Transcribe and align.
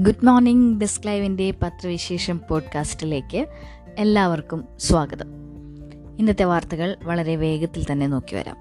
Good 0.00 0.26
morning 0.26 0.80
desk 0.80 1.06
ലൈവിന്റെ 1.06 1.54
പത്രവിശേഷം 1.62 2.40
പോഡ്കാസ്റ്റിലേക്ക് 2.50 3.46
എല്ലാവർക്കും 3.98 4.64
സ്വാഗതം. 4.78 5.26
ഇന്നത്തെ 6.18 6.44
വാർത്തകൾ 6.44 6.96
വളരെ 7.04 7.36
വേഗത്തിൽ 7.36 7.86
തന്നെ 7.92 8.06
നോക്കി 8.06 8.34
വരാം. 8.34 8.56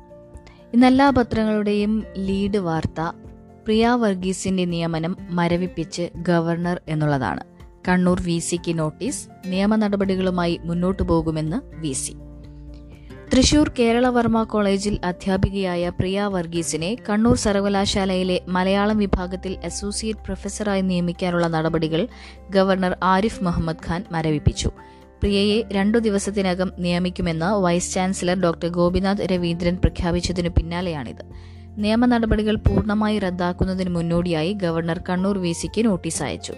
ഇന്ന് 0.73 0.87
എല്ലാ 0.87 1.09
പത്രങ്ങളുടെയും 1.09 2.03
ലീഡ് 2.17 2.57
വാർത്ത 2.57 3.01
പ്രിയ 3.65 3.87
വർഗീസിന്റെ 3.87 4.65
നിയമനം 4.65 5.17
മരവിപ്പിച്ച് 5.29 6.09
ഗവർണർ 6.15 6.81
എന്നുള്ളതാണ്. 6.87 7.43
കണ്ണൂർ 7.87 8.21
വി 8.21 8.39
സിക്ക് 8.39 8.79
നോട്ടീസ് 8.79 9.29
നിയമ 9.45 9.75
നടപടികളുമായി 9.75 10.59
മുന്നോട്ടു 10.63 11.03
പോകുമെന്ന് 11.03 11.61
വി 11.65 11.91
സി. 11.91 12.13
തൃശൂർ 13.31 13.67
കേരളവർമ്മ 13.79 14.39
കോളേജിൽ 14.43 14.99
അധ്യാപികയായ 15.03 15.89
പ്രിയ 15.89 16.21
വർഗീസിനെ 16.35 16.89
കണ്ണൂർ 17.09 17.35
സർവകലാശാലയിലെ 17.35 18.37
മലയാളം 18.47 18.97
വിഭാഗത്തിൽ 18.97 19.53
അസോസിയേറ്റ് 19.65 20.23
പ്രൊഫസറായി 20.25 20.81
നിയമിക്കാനുള്ള 20.81 21.47
നടപടികൾ 21.47 22.07
ഗവർണർ 22.49 22.95
ആരിഫ് 23.03 23.43
മുഹമ്മദ് 23.43 23.85
ഖാൻ 23.87 24.03
മരവിപ്പിച്ചു. 24.11 24.69
പ്രിയയെ 25.21 25.59
രണ്ടു 25.71 25.97
ദിവസത്തിനകം 25.97 26.71
നിയമിക്കുമെന്ന് 26.77 27.45
vice 27.45 27.93
chancellor 27.93 28.39
doctor 28.39 28.69
Gopinath 28.69 29.27
Raveendran 29.31 29.75
പ്രഖ്യാപിച്ചതിനു 29.75 30.49
പിന്നാലെയാണിത്. 30.49 31.23
നിയമ 31.77 32.05
നടപടികൾ 32.05 32.55
പൂർണമായി 32.55 33.19
റദ്ദാക്കുന്നതിന് 33.19 33.89
മുന്നോടിയായി 33.89 34.53
ഗവർണർ 34.53 35.01
കണ്ണൂർ 35.09 35.37
വി 35.37 35.51
സിക്ക് 35.51 35.85
നോട്ടീസ് 35.85 36.23
അയച്ചു. 36.23 36.53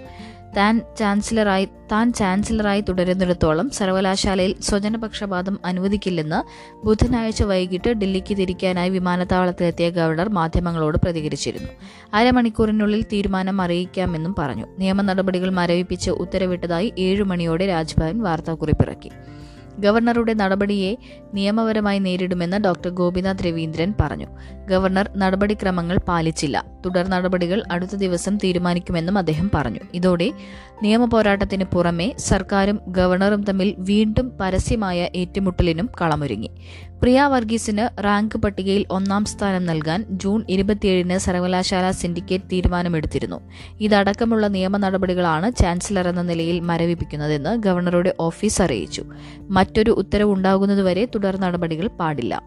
താൻ 0.58 0.82
ചാൻസലറായി 0.98 1.66
താൻ 1.92 2.14
ചാൻസലറായി 2.14 2.82
തുടരുന്നിടത്തോളം 2.82 3.70
സർവകലാശാലയിൽ 3.70 4.56
സ്വജനപക്ഷപാതം 4.62 5.60
അനുവദിക്കില്ലെന്ന് 5.66 6.40
ബുധനാഴ്ച 6.86 7.44
വൈകിട്ട് 7.44 7.90
ഡൽഹിക്ക് 7.90 8.38
തിരിക്കാനായി 8.38 8.90
വിമാനത്താവളത്തിലെത്തിയ 8.90 9.90
ഗവർണർ 9.90 10.30
മാധ്യമങ്ങളോട് 10.30 10.98
പ്രതികരിച്ചിരുന്നു. 10.98 11.70
അരമണിക്കൂറിനുള്ളിൽ 12.14 13.04
തീരുമാനം 13.04 13.62
അറിയിക്കാമെന്നും 13.62 14.36
പറഞ്ഞു. 14.40 14.66
നിയമ 14.80 15.02
നടപടികൾ 15.02 15.50
മരവിപ്പിച്ച് 15.50 16.12
ഉത്തരവിട്ടതായി 16.12 16.94
ഏഴു 17.00 17.24
മണിയോടെ 17.24 17.68
രാജ്ഭവൻ 17.68 18.24
വാർത്താക്കുറിപ്പിറക്കി 18.24 19.12
ഗവർണറുടെ 19.80 20.34
നടപടിയെ 20.34 20.98
നിയമപരമായി 21.34 22.00
നേരിടുമെന്ന് 22.00 22.58
ഡോക്ടർ 22.58 22.90
ഗോപിനാഥ് 22.90 23.46
രവീന്ദ്രൻ 23.46 23.94
പറഞ്ഞു. 24.02 24.28
ഗവർണർ 24.68 25.10
നടപടിക്രമങ്ങൾ 25.18 25.98
പാലിച്ചില്ല. 25.98 26.66
തുടർ 26.86 27.08
നടപടികൾ 27.08 27.64
അടുത്ത 27.72 27.96
ദിവസം 27.96 28.38
തീരുമാനിക്കുമെന്നും 28.38 29.18
അദ്ദേഹം 29.18 29.52
പറഞ്ഞു. 29.54 29.80
ഇതോടെ 29.94 30.32
നിയമപോരാട്ടത്തിന് 30.84 31.64
പുറമെ 31.64 32.16
സർക്കാരും 32.18 32.80
ഗവർണറും 32.88 33.44
തമ്മിൽ 33.44 33.76
വീണ്ടും 33.78 34.38
പരസ്യമായ 34.42 35.10
ഏറ്റുമുട്ടലിനും 35.16 35.90
കളമൊരുങ്ങി. 36.02 36.50
പ്രിയ 37.02 37.22
വർഗീസിന് 37.24 38.04
റാങ്ക് 38.06 38.38
പട്ടികയിൽ 38.38 38.86
ഒന്നാം 38.92 39.26
സ്ഥാനം 39.26 39.66
നൽകാൻ 39.66 40.06
ജൂൺ 40.10 40.46
ഇരുപത്തിയേഴിന് 40.50 41.18
സർവകലാശാല 41.18 41.92
സിൻഡിക്കേറ്റ് 41.92 42.46
തീരുമാനമെടുത്തിരുന്നു. 42.52 43.40
ഇതടക്കമുള്ള 43.82 44.48
നിയമ 44.48 44.78
നടപടികളാണ് 44.78 45.52
ചാൻസലർ 45.62 46.08
എന്ന 46.08 46.22
നിലയിൽ 46.22 46.60
മരവിപ്പിക്കുന്നതെന്ന് 46.60 47.50
ഗവർണറുടെ 47.58 48.16
ഓഫീസ് 48.20 48.62
അറിയിച്ചു. 48.62 49.04
മറ്റൊരു 49.50 49.92
ഉത്തരവുണ്ടാകുന്നതുവരെ 49.92 51.06
തുടർ 51.06 51.38
നടപടികൾ 51.38 51.88
പാടില്ല. 51.88 52.44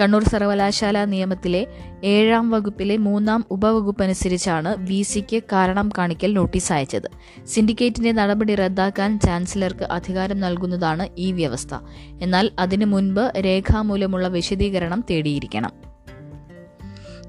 കണ്ണൂർ 0.00 0.24
സർവകലാശാല 0.24 1.04
നിയമത്തിലെ 1.04 1.66
ഏഴാം 2.04 2.50
വകുപ്പിലെ 2.50 2.96
മൂന്നാം 2.96 3.44
ഉപവകുപ്പ് 3.50 4.02
അനുസരിച്ചാണ് 4.02 4.74
വി 4.78 5.02
സിക്ക് 5.02 5.42
കാരണം 5.52 5.90
കാണിക്കൽ 5.98 6.32
നോട്ടീസ് 6.32 6.72
അയച്ചത്. 6.72 7.08
സിൻഡിക്കേറ്റിന്റെ 7.46 8.12
നടപടി 8.12 8.54
റദ്ദാക്കാൻ 8.54 9.20
ചാൻസലർക്ക് 9.20 9.84
അധികാരം 9.84 10.40
നൽകുന്നതാണ് 10.40 11.08
ഈ 11.18 11.32
വ്യവസ്ഥ. 11.32 11.74
എന്നാൽ 12.22 12.50
അതിനു 12.58 12.86
മുൻപ് 12.86 13.32
രേഖാമൂലമുള്ള 13.98 14.28
വിശദീകരണം 14.28 15.04
തേടിയിരിക്കണം. 15.10 15.72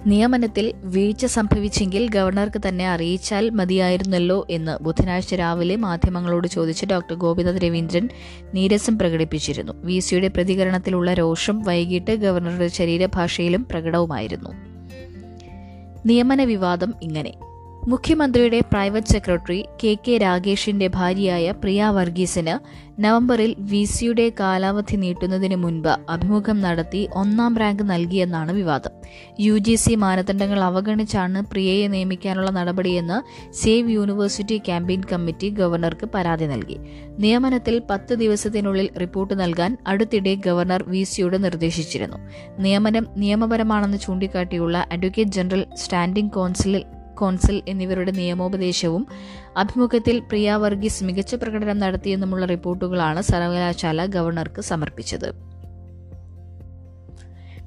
നിയമനത്തിൽ 0.05 0.73
വീഴ്ച 0.85 1.25
സംഭവിച്ചെങ്കിൽ 1.27 2.09
ഗവർണർക്ക് 2.09 2.61
തന്നെ 2.67 2.89
അറിയിച്ചാൽ 2.89 3.49
മതിയായിരുന്നല്ലോ 3.49 4.45
എന്ന് 4.49 4.77
ബുധനാഴ്ച 4.81 5.35
രാവിലെ 5.35 5.75
മാധ്യമങ്ങളോട് 5.75 6.47
ചോദിച്ച് 6.47 6.85
ഡോക്ടർ 6.85 7.15
ഗോപിനാഥ് 7.15 7.61
രവീന്ദ്രൻ 7.61 8.05
നീരസം 8.53 8.97
പ്രകടിപ്പിച്ചിരുന്നു. 8.97 9.73
വി. 9.83 9.99
സിയുടെ 9.99 10.27
പ്രതികരണത്തിലുള്ള 10.27 11.13
രോഷം 11.13 11.59
വൈകിട്ട് 11.63 12.15
ഗവർണറുടെ 12.15 12.67
ശരീരഭാഷയിലും 12.69 13.65
പ്രകടവുമായിരുന്നു. 13.65 14.51
നിയമന 16.05 16.43
വിവാദം 16.43 16.93
ഇങ്ങനെ. 17.01 17.33
മുഖ്യമന്ത്രിയുടെ 17.91 18.57
പ്രൈവറ്റ് 18.71 19.11
സെക്രട്ടറി 19.13 19.57
കെ 19.81 19.91
കെ 20.05 20.15
രാഗേഷിന്റെ 20.23 20.87
ഭാര്യയായ 20.95 21.53
പ്രിയ 21.61 21.85
വർഗീസിന് 21.97 22.55
നവംബറിൽ 23.03 23.51
വി 23.71 23.81
സിയുടെ 23.93 24.25
കാലാവധി 24.39 24.95
നീട്ടുന്നതിന് 25.03 25.55
മുൻപ് 25.55 25.89
അഭിമുഖം 26.13 26.57
നടത്തി 26.65 27.01
ഒന്നാം 27.21 27.53
റാങ്ക് 27.61 27.83
നൽകിയെന്നാണ് 27.91 28.51
വിവാദം. 28.51 28.93
യു 29.39 29.55
ജി 29.57 29.75
സി 29.75 29.93
മാനദണ്ഡങ്ങൾ 29.95 30.59
അവഗണിച്ചാണ് 30.59 31.41
പ്രിയയെ 31.51 31.87
നിയമിക്കാനുള്ള 31.87 32.51
നടപടിയെന്ന് 32.59 33.17
സേവ് 33.61 33.95
യൂണിവേഴ്സിറ്റി 33.97 34.57
ക്യാമ്പയിൻ 34.67 35.03
കമ്മിറ്റി 35.13 35.49
ഗവർണർക്ക് 35.61 36.09
പരാതി 36.15 36.45
നൽകി. 36.45 36.77
നിയമനത്തിൽ 37.25 37.77
പത്ത് 37.89 38.13
ദിവസത്തിനുള്ളിൽ 38.13 38.89
റിപ്പോർട്ട് 38.99 39.41
നൽകാൻ 39.41 39.77
അടുത്തിടെ 39.87 40.35
ഗവർണർ 40.47 40.83
വി 40.87 41.03
സിയോട് 41.03 41.39
നിർദ്ദേശിച്ചിരുന്നു. 41.43 42.19
നിയമനം 42.59 43.07
നിയമപരമാണെന്ന് 43.17 43.97
ചൂണ്ടിക്കാട്ടിയുള്ള 43.97 44.77
അഡ്വക്കേറ്റ് 44.91 45.31
ജനറൽ 45.31 45.65
സ്റ്റാൻഡിംഗ് 45.75 46.31
കൗൺസിലിൽ 46.31 46.85
കോൺസിൽ 47.19 47.61
എന്നിവരുടെ 47.67 48.11
നിയമോപദേശവും 48.11 49.07
അഭിമുഖത്തിൽ 49.57 50.19
പ്രിയ 50.19 50.53
വർഗീസ് 50.53 51.03
മികച്ച 51.03 51.35
പ്രകടനം 51.35 51.79
നടത്തിയെന്നുമുള്ള 51.79 52.45
റിപ്പോർട്ടുകളാണ് 52.45 53.21
സർവകലാശാല 53.21 54.05
ഗവർണർക്ക് 54.05 54.61
സമർപ്പിച്ചത്. 54.61 55.49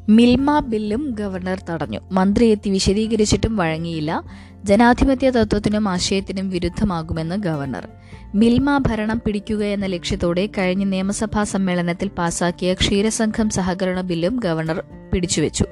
മിൽമ 0.09 0.59
ബില്ലും 0.59 1.17
ഗവർണർ 1.19 1.59
തടഞ്ഞു. 1.71 2.01
മന്ത്രി 2.13 2.47
എത്തി 2.47 2.71
വിശദീകരിച്ചിട്ടും 2.71 3.57
വഴങ്ങിയില്ല. 3.57 4.23
ജനാധിപത്യ 4.65 5.31
തത്വത്തിനും 5.31 5.89
ആശയത്തിനും 5.89 6.51
വിരുദ്ധമാകുമെന്ന് 6.51 7.37
ഗവർണർ. 7.37 7.89
മിൽമ 8.35 8.79
ഭരണം 8.79 9.23
പിടിക്കുക 9.27 9.65
എന്ന 9.65 9.87
ലക്ഷ്യത്തോടെ 9.87 10.49
കഴിഞ്ഞ 10.59 10.85
നിയമസഭാ 10.85 11.45
സമ്മേളനത്തിൽ 11.45 12.09
പാസാക്കിയ 12.09 12.75
ക്ഷീരസംഘം 12.75 13.51
സഹകരണ 13.51 14.01
ബില്ലും 14.01 14.41
ഗവർണർ 14.45 14.83
പിടിച്ചുവെച്ചു. 15.13 15.65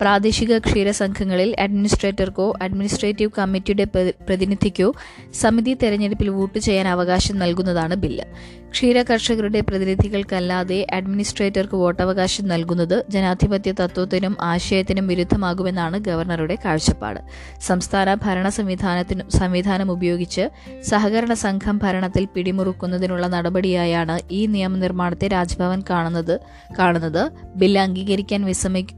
പ്രാദേശിക 0.00 0.58
ക്ഷീരസംഘങ്ങളിൽ 0.58 1.54
അഡ്മിനിസ്ട്രേറ്റർക്കോ 1.58 2.46
അഡ്മിനിസ്ട്രേറ്റീവ് 2.62 3.30
കമ്മിറ്റിയുടെ 3.38 3.84
പ്രതിനിധിക്കോ 4.28 4.88
സമിതി 5.34 5.74
തെരഞ്ഞെടുപ്പിൽ 5.82 6.28
വോട്ട് 6.30 6.58
ചെയ്യാൻ 6.58 6.88
അവകാശം 6.88 7.38
നൽകുന്നതാണ് 7.38 7.94
ബില്ല്. 7.94 8.26
ക്ഷീര 8.76 9.02
കർഷകരുടെ 9.02 9.60
പ്രതിനിധികൾക്കല്ലാതെ 9.60 10.86
അഡ്മിനിസ്ട്രേറ്റർക്ക് 10.92 11.76
വോട്ടവകാശം 11.76 12.48
നൽകുന്നത് 12.48 13.04
ജനാധിപത്യ 13.08 13.72
തത്വത്തിനും 13.72 14.36
ആശയത്തിനും 14.42 15.06
വിരുദ്ധമാകുമെന്നാണ് 15.06 15.98
ഗവർണറുടെ 15.98 16.56
കാഴ്ചപ്പാട്. 16.64 17.20
സംസ്ഥാന 17.66 18.14
ഭരണ 18.14 18.48
സംവിധാനത്തിനും 18.48 19.30
സംവിധാനം 19.30 19.92
ഉപയോഗിച്ച് 19.92 20.44
സഹകരണ 20.82 21.32
സംഘം 21.34 21.78
ഭരണത്തിൽ 21.82 22.28
പിടിമുറുക്കുന്നതിനുള്ള 22.34 23.26
നടപടിയായാണ് 23.26 24.18
ഈ 24.30 24.46
നിയമനിർമ്മാണത്തെ 24.46 25.28
രാജ്ഭവൻ 25.28 25.82
കാണുന്നത് 25.90 26.40
കാണുന്നത്. 26.78 27.30
ബില്ല് 27.56 27.80
അംഗീകരിക്കാൻ 27.80 28.44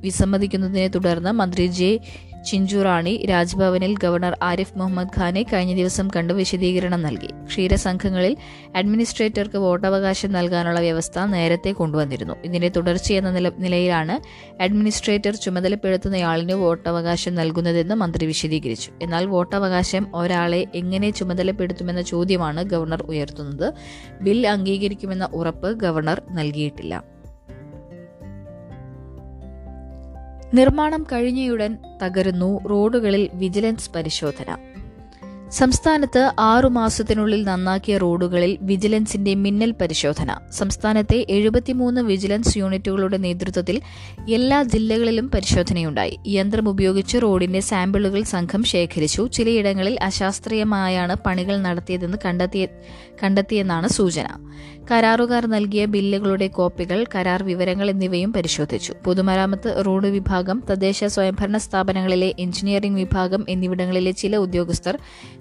വിസമ്മതിക്കുന്നതിനെ 0.06 0.88
തുടർന്ന് 0.88 1.32
മന്ത്രി 1.32 1.66
ജെ 1.66 1.92
ചിഞ്ചുറാണി 2.47 3.26
രാജ്ഭവനിൽ 3.31 3.99
ഗവർണർ 3.99 4.37
ആരിഫ് 4.43 4.78
മുഹമ്മദ് 4.78 5.21
ഖാനെ 5.21 5.43
കഴിഞ്ഞ 5.43 5.75
ദിവസം 5.75 6.09
കണ്ട് 6.16 6.32
വിശദീകരണം 6.32 7.03
നൽകി. 7.03 7.28
ക്ഷീരസംഘങ്ങളിൽ 7.47 8.37
അഡ്മിനിസ്ട്രേറ്റർക്ക് 8.76 9.59
വോട്ടവകാശം 9.59 10.32
നൽകാനുള്ള 10.32 10.81
വ്യവസ്ഥ 10.81 11.19
നേരത്തെ 11.19 11.72
കൊണ്ടുവന്നിരുന്നു. 11.72 12.34
ഇതിന്റെ 12.44 12.69
തുടർച്ചയെന്ന 12.69 13.31
നിലയിലാണ് 13.59 14.21
അഡ്മിനിസ്ട്രേറ്റർ 14.62 15.34
ചുമതലപ്പെടുത്തുന്നയാളിന് 15.34 16.53
വോട്ടവകാശം 16.53 17.34
നൽകുന്നതെന്ന് 17.34 17.94
മന്ത്രി 17.94 18.26
വിശദീകരിച്ചു. 18.26 18.91
എന്നാൽ 19.03 19.26
വോട്ടവകാശം 19.26 20.06
ഒരാളെ 20.15 20.66
എങ്ങനെ 20.75 21.10
ചുമതലപ്പെടുത്തുമെന്ന 21.10 22.03
ചോദ്യമാണ് 22.03 22.62
ഗവർണർ 22.62 23.03
ഉയർത്തുന്നത്. 23.03 23.75
ബിൽ 24.22 24.47
അംഗീകരിക്കുമെന്ന 24.47 25.28
ഉറപ്പ് 25.32 25.72
ഗവർണർ 25.72 26.22
നൽകിയിട്ടില്ല. 26.31 27.17
നിർമ്മാണം 30.54 31.06
കഴിഞ്ഞയുടൻ 31.12 31.78
തകരുന്നു 32.03 32.60
റോഡുകളിൽ 32.70 33.31
വിജിലൻസ് 33.34 33.90
പരിശോധന. 33.96 34.56
സംസ്ഥാനത്ത് 35.50 36.32
ആറു 36.38 36.69
മാസത്തിനുള്ളിൽ 36.69 37.44
നന്നാക്കിയ 37.44 37.99
റോഡുകളിൽ 37.99 38.58
വിജിലൻസിന്റെ 38.61 39.34
മിന്നൽ 39.34 39.75
പരിശോധന. 39.81 40.38
സംസ്ഥാനത്തെ 40.52 41.26
എഴുപത്തിമൂന്ന് 41.31 42.00
വിജിലൻസ് 42.00 42.58
യൂണിറ്റുകളുടെ 42.58 43.17
നേതൃത്വത്തിൽ 43.17 43.81
എല്ലാ 44.32 44.62
ജില്ലകളിലും 44.62 45.31
പരിശോധനയുണ്ടായി. 45.31 46.19
യന്ത്രം 46.26 46.69
ഉപയോഗിച്ച് 46.69 47.19
റോഡിന്റെ 47.22 47.61
സാമ്പിളുകൾ 47.61 48.22
സംഘം 48.22 48.62
ശേഖരിച്ചു. 48.62 49.28
ചിലയിടങ്ങളിൽ 49.32 50.00
അശാസ്ത്രീയമായാണ് 50.00 51.17
പണികൾ 51.26 51.56
നടത്തിയതെന്ന് 51.56 52.19
കണ്ടെത്തിയ 52.25 52.67
കണ്ടെത്തിയെന്നാണ് 53.22 53.88
സൂചന. 53.88 54.26
കരാറുകാർ 54.90 55.46
നൽകിയ 55.46 55.85
ബില്ലുകളുടെ 55.85 56.46
കോപ്പികൾ 56.46 57.06
കരാർ 57.14 57.43
വിവരങ്ങൾ 57.43 57.90
എന്നിവയും 57.90 58.32
പരിശോധിച്ചു. 58.32 58.94
പൊതുമരാമത്ത് 59.05 59.82
റോഡ് 59.87 60.06
വിഭാഗം 60.06 60.62
തദ്ദേശ 60.70 61.05
സ്വയംഭരണ 61.05 61.56
സ്ഥാപനങ്ങളിലെ 61.56 62.35
എഞ്ചിനീയറിംഗ് 62.38 62.99
വിഭാഗം 62.99 63.46
എന്നിവിടങ്ങളിലെ 63.49 64.11
ചില 64.11 64.37
ഉദ്യോഗസ്ഥർ 64.37 64.99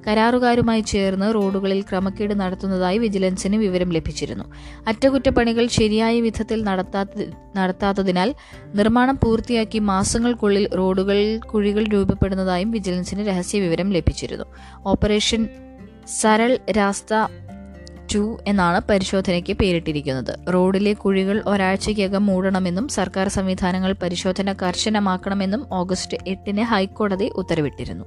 കരാറുകാരുമായി 0.07 0.81
ചേർന്ന് 0.81 1.33
റോഡുകളിൽ 1.35 1.81
ക്രമക്കേട് 1.81 2.39
നടത്തുന്നതായി 2.39 2.97
വിജിലൻസിന് 2.97 3.55
വിവരം 3.55 3.89
ലഭിച്ചിരുന്നു. 3.89 4.43
അറ്റകുറ്റപ്പണികൾ 4.87 5.67
ശരിയായ 5.67 6.21
വിധത്തിൽ 6.21 6.63
നടത്താത്തതിനാൽ 6.63 8.35
നിർമ്മാണം 8.75 9.19
പൂർത്തിയാക്കി 9.23 9.79
മാസങ്ങൾക്കുള്ളിൽ 9.79 10.69
റോഡുകളിൽ 10.77 11.39
കുഴികൾ 11.39 11.83
രൂപപ്പെടുന്നതായും 11.83 12.71
വിജിലൻസിന് 12.71 13.27
രഹസ്യ 13.27 13.59
വിവരം 13.59 13.89
ലഭിച്ചിരുന്നു. 13.89 14.45
ഓപ്പറേഷൻ 14.85 15.47
സരൾ 16.21 16.59
രാസ്ത 16.77 17.13
ടു 18.15 18.37
എന്നാണ് 18.47 18.81
പരിശോധനയ്ക്ക് 18.89 19.53
പേരിട്ടിരിക്കുന്നത്. 19.53 20.53
റോഡിലെ 20.53 20.93
കുഴികൾ 20.93 21.43
ഒരാഴ്ചയ്ക്കകം 21.47 22.25
മൂടണമെന്നും 22.25 22.87
സർക്കാർ 22.87 23.27
സംവിധാനങ്ങൾ 23.27 23.95
പരിശോധന 24.01 24.53
കർശനമാക്കണമെന്നും 24.53 25.65
ഓഗസ്റ്റ് 25.71 26.17
എട്ടിന് 26.27 26.61
ഹൈക്കോടതി 26.61 27.31
ഉത്തരവിട്ടിരുന്നു. 27.35 28.05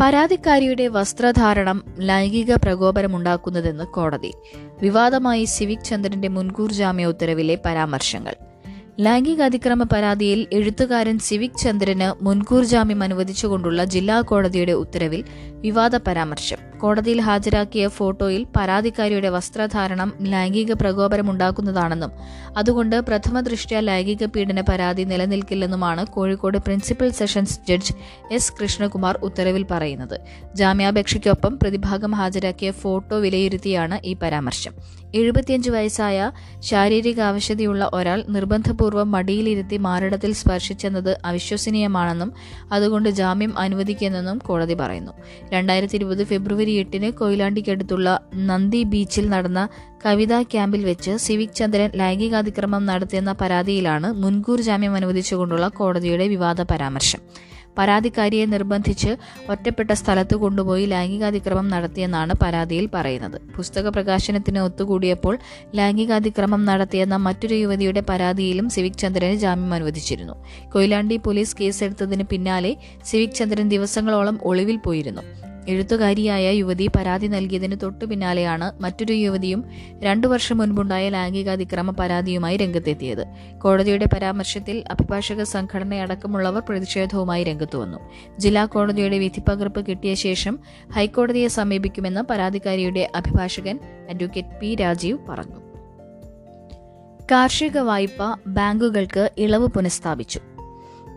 പരാതിക്കാരിയുടെ 0.00 0.88
വസ്ത്രധാരണം 0.88 1.82
ലൈംഗിക 1.98 2.54
പ്രകോപനമുണ്ടാക്കുന്നതെന്ന് 2.54 3.84
കോടതി. 3.84 4.34
വിവാദമായി 4.82 5.44
സിവിക് 5.44 5.84
ചന്ദ്രന്റെ 5.84 6.28
മുൻകൂർ 6.28 6.72
ജാമ്യ 6.72 7.06
ഉത്തരവിലെ 7.06 7.58
പരാമർശങ്ങൾ. 7.64 8.34
ലൈംഗിക 9.00 9.42
അതിക്രമ 9.42 9.82
പരാതിയിൽ 9.82 10.46
എഴുത്തുകാരൻ 10.52 11.18
സിവിക് 11.18 11.58
ചന്ദ്രന് 11.58 12.24
മുൻകൂർ 12.24 12.64
ജാമ്യം 12.64 13.02
അനുവദിച്ചുകൊണ്ടുള്ള 13.02 13.84
ജില്ലാ 13.84 14.20
കോടതിയുടെ 14.20 14.72
ഉത്തരവിൽ 14.72 15.24
വിവാദ 15.60 15.96
പരാമർശം 15.96 16.78
കോടതിയിൽ 16.78 17.20
ഹാജരാക്കിയ 17.20 17.88
ഫോട്ടോയിൽ 17.88 18.46
പരാതിക്കാരിയുടെ 18.56 19.28
വസ്ത്രധാരണം 19.28 20.12
ലൈംഗിക 20.22 20.72
പ്രകോപനമുണ്ടാക്കുന്നതാണെന്നും 20.72 22.12
അതുകൊണ്ട് 22.56 22.96
പ്രഥമ 22.96 23.40
ദൃഷ്ട്യാ 23.40 23.80
ലൈംഗിക 23.80 24.24
പീഡന 24.24 24.60
പരാതി 24.60 25.02
നിലനിൽക്കില്ലെന്നുമാണ് 25.02 26.06
Kozhikode 26.06 26.58
principal 26.58 27.10
sessions 27.10 27.60
judge 27.68 27.94
S 28.32 28.52
Krishnakumar 28.62 29.18
ഉത്തരവിൽ 29.22 29.66
പറയുന്നത്. 29.70 30.20
ജാമ്യാപേക്ഷയ്ക്കൊപ്പം 30.54 31.58
പ്രതിഭാഗം 31.62 32.12
ഹാജരാക്കിയ 32.12 32.70
ഫോട്ടോ 32.70 33.18
വിലയിരുത്തിയാണ് 33.18 33.98
ഈ 34.04 34.16
പരാമർശം. 34.22 34.72
എഴുപത്തിയഞ്ച് 35.14 35.70
വയസ്സായ 35.70 36.30
ശാരീരിക 36.58 37.20
ആവശ്യതയുള്ള 37.20 37.90
ഒരാൾ 37.94 38.24
നിർബന്ധപൂർവം 38.28 39.10
മടിയിലിരുത്തി 39.10 39.76
മാറിടത്തിൽ 39.76 40.32
സ്പർശിച്ചെന്നത് 40.32 41.18
അവിശ്വസനീയമാണെന്നും 41.24 42.32
അതുകൊണ്ട് 42.72 43.08
ജാമ്യം 43.08 43.58
അനുവദിക്കുന്നെന്നും 43.58 44.38
കോടതി 44.38 44.74
പറയുന്നു. 44.74 45.12
രണ്ടായിരത്തി 45.52 45.96
ഇരുപത് 45.96 46.24
ഫെബ്രുവരി 46.24 46.72
എട്ടിന് 46.72 47.10
കൊയിലാണ്ടിക്കടുത്തുള്ള 47.12 48.08
നന്ദി 48.34 48.82
ബീച്ചിൽ 48.82 49.28
നടന്ന 49.28 49.62
കവിതാ 50.06 50.42
ക്യാമ്പിൽ 50.42 50.84
വെച്ച് 50.84 51.16
സിവിക് 51.16 51.56
ചന്ദ്രൻ 51.56 51.90
ലൈംഗികാതിക്രമം 51.94 52.86
നടത്തിയെന്ന 52.86 53.32
പരാതിയിലാണ് 53.32 54.12
മുൻകൂർ 54.12 54.60
ജാമ്യം 54.60 54.94
അനുവദിച്ചുകൊണ്ടുള്ള 54.94 55.68
കോടതിയുടെ 55.68 56.26
വിവാദ 56.28 56.60
പരാമർശം. 56.62 57.22
പരാതിക്കാരിയെ 57.78 58.44
നിർബന്ധിച്ച് 58.44 59.16
ഒറ്റപ്പെട്ട 59.50 59.90
സ്ഥലത്ത് 59.92 60.36
കൊണ്ടുപോയി 60.36 60.86
ലൈംഗികാതിക്രമം 60.86 61.68
നടത്തിയെന്നാണ് 61.68 62.34
പരാതിയിൽ 62.42 62.88
പറയുന്നത്. 62.94 63.40
പുസ്തക 63.56 63.88
പ്രകാശനത്തിന് 63.88 64.58
ഒത്തുകൂടിയപ്പോൾ 64.58 65.38
ലൈംഗികാതിക്രമം 65.74 66.64
നടത്തിയെന്ന 66.64 67.16
മറ്റൊരു 67.16 67.54
യുവതിയുടെ 67.54 68.00
പരാതിയിലും 68.08 68.68
സിവിക് 68.68 68.98
ചന്ദ്രന് 68.98 69.34
ജാമ്യം 69.34 69.74
അനുവദിച്ചിരുന്നു. 69.74 70.34
കൊയിലാണ്ടി 70.72 71.16
പോലീസ് 71.16 71.56
കേസെടുത്തതിന് 71.56 72.24
പിന്നാലെ 72.24 72.76
സിവിക് 73.04 73.30
ചന്ദ്രൻ 73.30 73.68
ദിവസങ്ങളോളം 73.68 74.38
ഒളിവിൽ 74.42 74.76
പോയിരുന്നു. 74.76 75.47
എഴുത്തുകാരിയായ 75.68 76.50
യുവതി 76.50 76.86
പരാതി 76.96 77.26
നൽകിയതിന് 77.26 77.76
തൊട്ടു 77.82 78.04
പിന്നാലെയാണ് 78.04 78.82
മറ്റൊരു 78.82 79.12
യുവതിയും 79.12 79.64
രണ്ടു 80.02 80.26
വർഷം 80.26 80.58
മുൻപുണ്ടായ 80.58 81.08
ലൈംഗികാതിക്രമ 81.08 81.90
പരാതിയുമായി 81.90 82.56
രംഗത്തെത്തിയത്. 82.56 83.24
കോടതിയുടെ 83.58 84.06
പരാമർശത്തിൽ 84.06 84.84
അഭിഭാഷക 84.90 85.42
സംഘടനയടക്കമുള്ളവർ 85.42 86.62
പ്രതിഷേധവുമായി 86.68 87.44
രംഗത്തു 87.44 87.78
വന്നു. 87.78 87.98
ജില്ലാ 88.38 88.64
കോടതിയുടെ 88.64 89.18
വിധിപ്പകർപ്പ് 89.18 89.86
കിട്ടിയ 89.86 90.14
ശേഷം 90.14 90.58
ഹൈക്കോടതിയെ 90.92 91.48
സമീപിക്കുമെന്ന് 91.48 92.20
പരാതിക്കാരിയുടെ 92.20 93.10
അഭിഭാഷകൻ 93.16 93.78
അഡ്വക്കേറ്റ് 94.10 94.60
പി 94.60 94.74
രാജീവ് 94.74 95.18
പറഞ്ഞു. 95.28 95.68
കാർഷിക 97.30 97.78
വായ്പ 97.78 98.40
ബാങ്കുകൾക്ക് 98.46 99.30
ഇളവ് 99.38 99.66
പുനഃസ്ഥാപിച്ചു. 99.66 100.40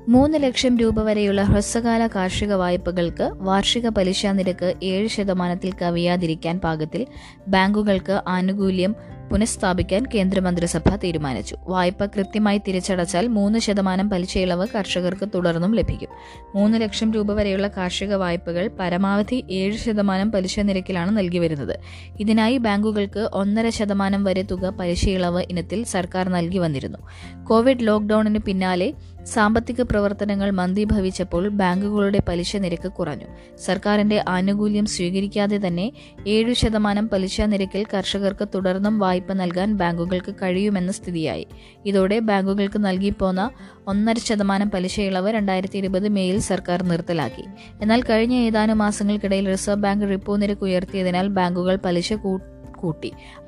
മൂന്ന് 0.09 0.44
ലക്ഷം 0.44 0.77
രൂപ 0.77 1.01
വരെയുള്ള 1.01 1.44
ഹ്രസ്വകാല 1.44 2.07
കാർഷിക 2.07 2.53
വായ്പകൾക്ക് 2.53 3.31
വാർഷിക 3.36 3.89
പലിശ 3.89 4.25
നിരക്ക് 4.25 4.74
ഏഴ് 4.83 5.07
ശതമാനത്തിൽ 5.07 5.74
കവിയാതിരിക്കാൻ 5.81 6.59
പാകത്തിൽ 6.59 7.07
ബാങ്കുകൾക്ക് 7.48 8.21
ആനുകൂല്യം 8.27 8.95
പുനഃസ്ഥാപിക്കാൻ 9.31 10.06
കേന്ദ്രമന്ത്രിസഭ 10.15 10.95
തീരുമാനിച്ചു. 10.95 11.57
വായ്പ 11.68 12.06
കൃത്യമായി 12.06 12.57
തിരിച്ചടച്ചാൽ 12.57 13.27
മൂന്ന് 13.27 13.59
ശതമാനം 13.59 14.09
പലിശയിളവ് 14.09 14.68
കർഷകർക്ക് 14.75 15.30
തുടർന്നും 15.36 15.75
ലഭിക്കും. 15.75 16.09
മൂന്ന് 16.56 16.81
ലക്ഷം 16.81 17.13
രൂപ 17.13 17.31
വരെയുള്ള 17.33 17.68
കാർഷിക 17.68 18.13
വായ്പകൾ 18.13 18.69
പരമാവധി 18.80 19.45
ഏഴ് 19.51 19.77
ശതമാനം 19.77 20.31
പലിശ 20.31 20.59
നിരക്കിലാണ് 20.59 21.18
നൽകി 21.18 21.38
വരുന്നത്. 21.38 21.80
ഇതിനായി 22.19 22.57
ബാങ്കുകൾക്ക് 22.57 23.30
ഒന്നര 23.33 23.69
ശതമാനം 23.69 24.24
വരെ 24.24 24.42
തുക 24.42 24.69
പലിശയിളവ് 24.69 25.44
ഇനത്തിൽ 25.50 25.83
സർക്കാർ 25.83 26.30
നൽകി 26.30 26.57
വന്നിരുന്നു. 26.57 26.98
കോവിഡ് 27.44 27.88
ലോക്ക്ഡൌണിന് 27.88 28.39
പിന്നാലെ 28.39 28.94
സാമ്പത്തിക 29.25 29.81
പ്രവർത്തനങ്ങൾ 29.81 30.51
മന്ദീഭവിച്ചപ്പോൾ 30.51 31.47
ബാങ്കുകളുടെ 31.47 32.21
പലിശ 32.27 32.56
നിരക്ക് 32.56 32.91
കുറഞ്ഞു. 32.91 33.25
സർക്കാരിന്റെ 33.57 34.25
ആനുകൂല്യം 34.27 34.85
സ്വീകരിക്കാതെ 34.85 35.68
തന്നെ 35.68 35.91
ഏഴു 36.27 36.53
ശതമാനം 36.53 37.09
പലിശ 37.09 37.41
നിരക്കിൽ 37.41 37.85
കർഷകർക്ക് 37.94 38.47
തുടർന്നും 38.56 39.00
വായ്പ 39.00 39.33
നൽകാൻ 39.33 39.73
ബാങ്കുകൾക്ക് 39.73 40.35
കഴിയുമെന്ന 40.41 40.91
സ്ഥിതിയായി. 40.91 41.47
ഇതോടെ 41.85 42.19
ബാങ്കുകൾക്ക് 42.19 42.79
നൽകിപ്പോന്ന 42.79 43.51
ഒന്നര 43.88 44.15
ശതമാനം 44.18 44.71
പലിശ 44.71 45.00
ഇളവ് 45.00 45.31
രണ്ടായിരത്തി 45.31 45.77
ഇരുപത് 45.77 46.09
മേയിൽ 46.09 46.39
സർക്കാർ 46.39 46.83
നിർത്തലാക്കി. 46.83 47.44
എന്നാൽ 47.81 48.01
കഴിഞ്ഞ 48.01 48.33
ഏതാനും 48.33 48.77
മാസങ്ങൾക്കിടയിൽ 48.77 49.47
റിസർവ് 49.47 49.81
ബാങ്ക് 49.81 50.09
റിപ്പോ 50.09 50.35
നിരക്ക് 50.35 50.63
ഉയർത്തിയതിനാൽ 50.63 51.27
ബാങ്കുകൾ 51.27 51.75
പലിശ 51.85 52.13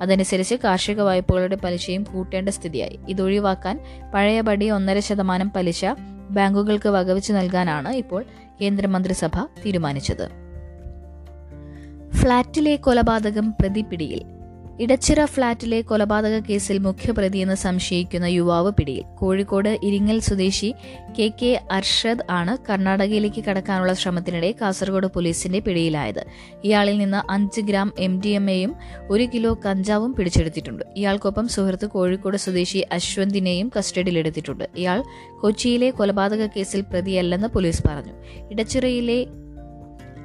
അതനുസരിച്ച് 0.02 0.54
കാർഷിക 0.64 1.00
വായ്പകളുടെ 1.00 1.56
പലിശയും 1.56 2.04
കൂട്ടേണ്ട 2.04 2.48
സ്ഥിതിയായി. 2.48 2.98
ഇതൊഴിവാക്കാൻ 3.08 3.80
പഴയപടി 4.14 4.70
ഒന്നര 4.70 4.98
ശതമാനം 4.98 5.50
പലിശ 5.56 5.84
ബാങ്കുകൾക്ക് 6.30 6.88
വകവെച്ച് 6.88 7.32
നൽകാനാണ് 7.32 7.88
ഇപ്പോൾ 7.88 8.24
കേന്ദ്രമന്ത്രിസഭ 8.62 9.44
തീരുമാനിച്ചത്. 9.66 10.44
ഫ്ളാറ്റിലെ 12.14 12.76
കൊലപാതകം 12.76 13.50
പ്രതിപിടിയിൽ 13.60 14.33
ഇടച്ചിറ 14.80 15.24
ഫ്ളാറ്റിലെ 15.24 15.80
കൊലപാതക 15.80 16.38
കേസിൽ 16.38 16.78
മുഖ്യപ്രതിയെന്ന് 16.78 17.54
സംശയിക്കുന്ന 17.54 18.24
യുവാവ് 18.24 18.70
പിടിയിൽ. 18.70 19.04
കോഴിക്കോട് 19.18 19.78
ഇരിങ്ങൽ 19.82 20.18
സ്വദേശി 20.20 20.74
കെ 21.18 21.32
കെ 21.42 21.60
അർഷദ് 21.70 22.24
ആണ് 22.30 22.56
കർണാടകയിലേക്ക് 22.70 23.44
കടക്കാനുള്ള 23.44 23.92
ശ്രമത്തിനിടെ 23.92 24.54
കാസർഗോഡ് 24.60 25.06
പോലീസിന്റെ 25.06 25.58
പിടിയിലായത്. 25.58 26.26
ഇയാളിൽ 26.64 26.98
നിന്ന് 26.98 27.32
അഞ്ച് 27.32 27.60
ഗ്രാം 27.60 27.92
എം 27.98 28.20
ഡി 28.20 28.28
എം 28.28 28.50
എയും 28.50 28.74
ഒരു 29.10 29.24
കിലോ 29.24 29.58
കഞ്ചാവും 29.66 30.14
പിടിച്ചെടുത്തിട്ടുണ്ട്. 30.14 30.84
ഇയാൾക്കൊപ്പം 30.96 31.48
സുഹൃത്ത് 31.48 31.86
കോഴിക്കോട് 31.86 32.36
സ്വദേശി 32.36 32.78
അശ്വന്തിനെയും 32.78 33.72
കസ്റ്റഡിയിലെടുത്തിട്ടുണ്ട്. 33.78 34.64
ഇയാൾ 34.76 35.02
കൊച്ചിയിലെ 35.40 35.90
കൊലപാതക 35.90 36.46
കേസിൽ 36.46 36.80
പ്രതിയല്ലെന്ന് 36.80 37.48
പോലീസ് 37.48 37.82
പറഞ്ഞു. 37.88 38.12
ഇടച്ചിറയിലെ 38.50 39.26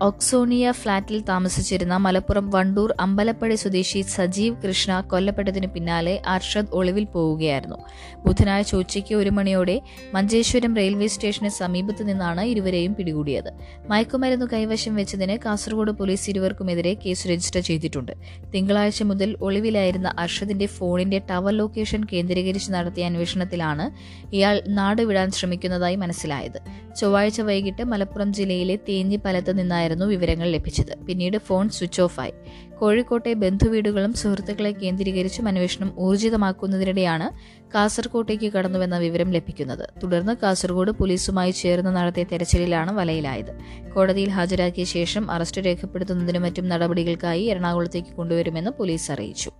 ഒക്സോണിയ 0.01 0.71
ഫ്ളാറ്റിൽ 0.71 1.21
താമസിച്ചിരുന്ന 1.21 1.97
മലപ്പുറം 1.97 2.49
വണ്ടൂർ 2.49 2.95
അമ്പലപ്പടി 2.99 3.55
സ്വദേശി 3.55 4.01
സജീവ് 4.01 4.55
കൃഷ്ണ 4.55 4.99
കൊല്ലപ്പെട്ടതിന് 5.01 5.67
പിന്നാലെ 5.67 6.21
അർഷദ് 6.27 6.71
ഒളിവിൽ 6.71 7.03
പോവുകയായിരുന്നു. 7.03 7.77
ബുധനാഴ്ച 8.25 8.75
ഉച്ചയ്ക്ക് 8.75 9.15
ഒരു 9.15 9.29
മണിയോടെ 9.29 9.81
മഞ്ചേശ്വരം 10.13 10.75
റെയിൽവേ 10.75 11.07
സ്റ്റേഷന് 11.07 11.49
സമീപത്തു 11.49 12.03
നിന്നാണ് 12.03 12.41
ഇരുവരെയും 12.41 12.95
പിടികൂടിയത്. 12.95 13.51
മയക്കുമരുന്ന് 13.89 14.45
കൈവശം 14.45 14.95
വെച്ചതിന് 14.95 15.37
കാസർഗോഡ് 15.45 15.91
പോലീസ് 15.91 16.29
ഇരുവർക്കുമെതിരെ 16.29 16.93
കേസ് 16.93 17.27
രജിസ്റ്റർ 17.27 17.61
ചെയ്തിട്ടുണ്ട്. 17.61 18.11
തിങ്കളാഴ്ച 18.55 19.03
മുതൽ 19.03 19.37
ഒളിവിലായിരുന്ന 19.41 20.13
അർഷദിന്റെ 20.17 20.65
ഫോണിന്റെ 20.65 21.21
ടവർ 21.31 21.51
ലൊക്കേഷൻ 21.51 22.03
കേന്ദ്രീകരിച്ച് 22.13 22.71
നടത്തിയ 22.71 23.05
അന്വേഷണത്തിലാണ് 23.05 23.91
ഇയാൾ 24.35 24.61
നാടുവിടാൻ 24.67 25.31
ശ്രമിക്കുന്നതായി 25.31 25.95
മനസ്സിലായത്. 25.95 26.59
ചൊവ്വാഴ്ച 26.95 27.41
വൈകിട്ട് 27.41 27.83
മലപ്പുറം 27.83 28.33
ജില്ലയിലെ 28.33 28.79
തേഞ്ഞിപ്പലത്ത് 28.89 29.59
നിന്നായിരുന്നു 29.59 29.87
വിവരങ്ങൾ 29.95 30.49
ലഭിച്ചത്. 30.49 31.05
പിന്നീട് 31.05 31.37
ഫോൺ 31.37 31.69
സ്വിച്ച് 31.69 32.01
ഓഫായി 32.01 32.33
കോഴിക്കോട്ടെ 32.79 33.33
ബന്ധുവീടുകളും 33.33 34.13
സുഹൃത്തുക്കളെ 34.13 34.71
കേന്ദ്രീകരിച്ചും 34.71 35.47
അന്വേഷണം 35.47 35.99
ഊർജിതമാക്കുന്നതിനിടെയാണ് 35.99 37.29
കാസർകോട്ടേക്ക് 37.75 38.53
കടന്നുവെന്ന 38.53 38.97
വിവരം 38.97 39.31
ലഭിക്കുന്നത്. 39.31 39.89
തുടർന്ന് 40.03 40.35
കാസർഗോഡ് 40.43 40.91
പോലീസുമായി 40.91 41.51
ചേർന്ന് 41.51 41.95
നടത്തിയ 41.95 42.23
തെരച്ചിലിലാണ് 42.23 42.95
വലയിലായത്. 42.95 43.59
കോടതിയിൽ 43.91 44.29
ഹാജരാക്കിയ 44.29 44.83
ശേഷം 44.83 45.31
അറസ്റ്റ് 45.31 45.61
രേഖപ്പെടുത്തുന്നതിനും 45.65 46.41
മറ്റും 46.41 46.69
നടപടികൾക്കായി 46.69 47.43
എറണാകുളത്തേക്ക് 47.43 48.15
കൊണ്ടുവരുമെന്ന് 48.15 48.71
പോലീസ് 48.71 49.11
അറിയിച്ചു. 49.11 49.51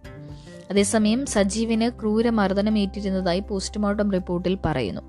അതേസമയം 0.71 1.25
സജീവിന് 1.25 1.89
ക്രൂരമർദ്ദനമേറ്റിരുന്നതായി 1.89 3.39
പോസ്റ്റ്മോർട്ടം 3.39 4.11
റിപ്പോർട്ടിൽ 4.11 4.57
പറയുന്നു. 4.65 5.01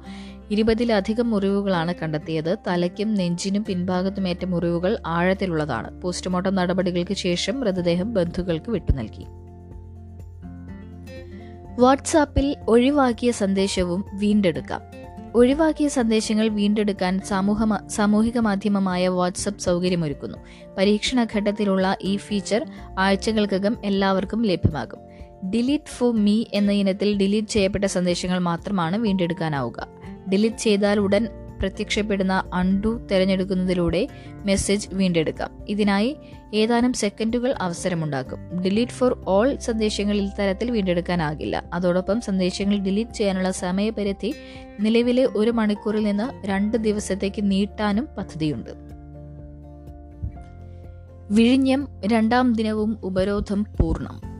ഇരുപതിലധികം 0.51 1.31
മുറിവുകളാണ് 1.31 1.95
കണ്ടെത്തിയത്. 1.95 2.57
തലയ്ക്കും 2.67 3.15
നെഞ്ചിനും 3.15 3.65
പിൻഭാഗത്തുമേറ്റ 3.65 4.45
മുറിവുകൾ 4.45 4.99
ആഴത്തിലുള്ളതാണ്. 5.07 6.03
പോസ്റ്റ്മോർട്ടം 6.03 6.55
നടപടികൾക്ക് 6.55 7.15
ശേഷം 7.15 7.61
മൃതദേഹം 7.61 8.15
ബന്ധുക്കൾക്ക് 8.15 8.71
വിട്ടുനൽകി 8.71 9.27
വാട്സാപ്പിൽ 11.81 12.57
ഒഴിവാക്കിയ 12.69 13.31
സന്ദേശവും 13.31 14.05
വീണ്ടെടുക്കാം. 14.13 14.81
ഒഴിവാക്കിയ 15.35 15.89
സന്ദേശങ്ങൾ 15.89 16.49
വീണ്ടെടുക്കാൻ 16.49 17.21
സമൂഹ 17.21 17.87
സാമൂഹിക 17.87 18.39
മാധ്യമമായ 18.39 19.09
വാട്സപ്പ് 19.09 19.61
സൗകര്യമൊരുക്കുന്നു. 19.61 20.39
പരീക്ഷണ 20.79 21.27
ഘട്ടത്തിലുള്ള 21.37 21.97
ഈ 22.03 22.17
ഫീച്ചർ 22.17 22.67
ആഴ്ചകൾക്കകം 22.99 23.77
എല്ലാവർക്കും 23.85 24.43
ലഭ്യമാകും. 24.43 25.10
ഡിലീറ്റ് 25.45 25.85
ഫോർ 25.85 26.15
മീ 26.15 26.45
എന്ന 26.53 26.73
ഇനത്തിൽ 26.73 27.19
ഡിലീറ്റ് 27.19 27.49
ചെയ്യപ്പെട്ട 27.49 27.85
സന്ദേശങ്ങൾ 27.85 28.39
മാത്രമാണ് 28.39 28.97
വീണ്ടെടുക്കാനാവുക. 28.97 29.89
ഡിലീറ്റ് 30.33 30.57
ചെയ്താൽ 30.57 31.01
ഉടൻ 31.01 31.29
പ്രത്യക്ഷപ്പെടുന്ന 31.61 32.45
അൺഡു 32.55 33.07
തിരഞ്ഞെടുക്കുന്നതിലൂടെ 33.13 34.09
മെസ്സേജ് 34.45 34.89
വീണ്ടെടുക്കാം. 34.93 35.51
ഇതിനായി 35.69 36.17
ഏതാനും 36.55 36.93
സെക്കൻഡുകൾ 36.93 37.55
അവസരമുണ്ടാക്കും. 37.61 38.63
ഡിലീറ്റ് 38.63 38.93
ഫോർ 38.93 39.25
ഓൾ 39.29 39.57
സന്ദേശങ്ങൾ 39.57 40.17
ഇത്തരത്തിൽ 40.17 40.71
വീണ്ടെടുക്കാനാകില്ല. 40.71 41.65
അതോടൊപ്പം 41.73 42.21
സന്ദേശങ്ങൾ 42.21 42.79
ഡിലീറ്റ് 42.79 43.11
ചെയ്യാനുള്ള 43.11 43.51
സമയപരിധി 43.51 44.35
നിലവിലെ 44.81 45.29
ഒരു 45.37 45.51
മണിക്കൂറിൽ 45.51 46.05
നിന്ന് 46.05 46.47
രണ്ട് 46.47 46.77
ദിവസത്തേക്ക് 46.77 47.51
നീട്ടാനും 47.51 48.09
പദ്ധതിയുണ്ട്. 48.19 48.71
വിഴിഞ്ഞം 51.31 51.89
രണ്ടാം 52.07 52.53
ദിനവും 52.53 52.99
ഉപരോധം 53.03 53.67
പൂർണം. 53.81 54.31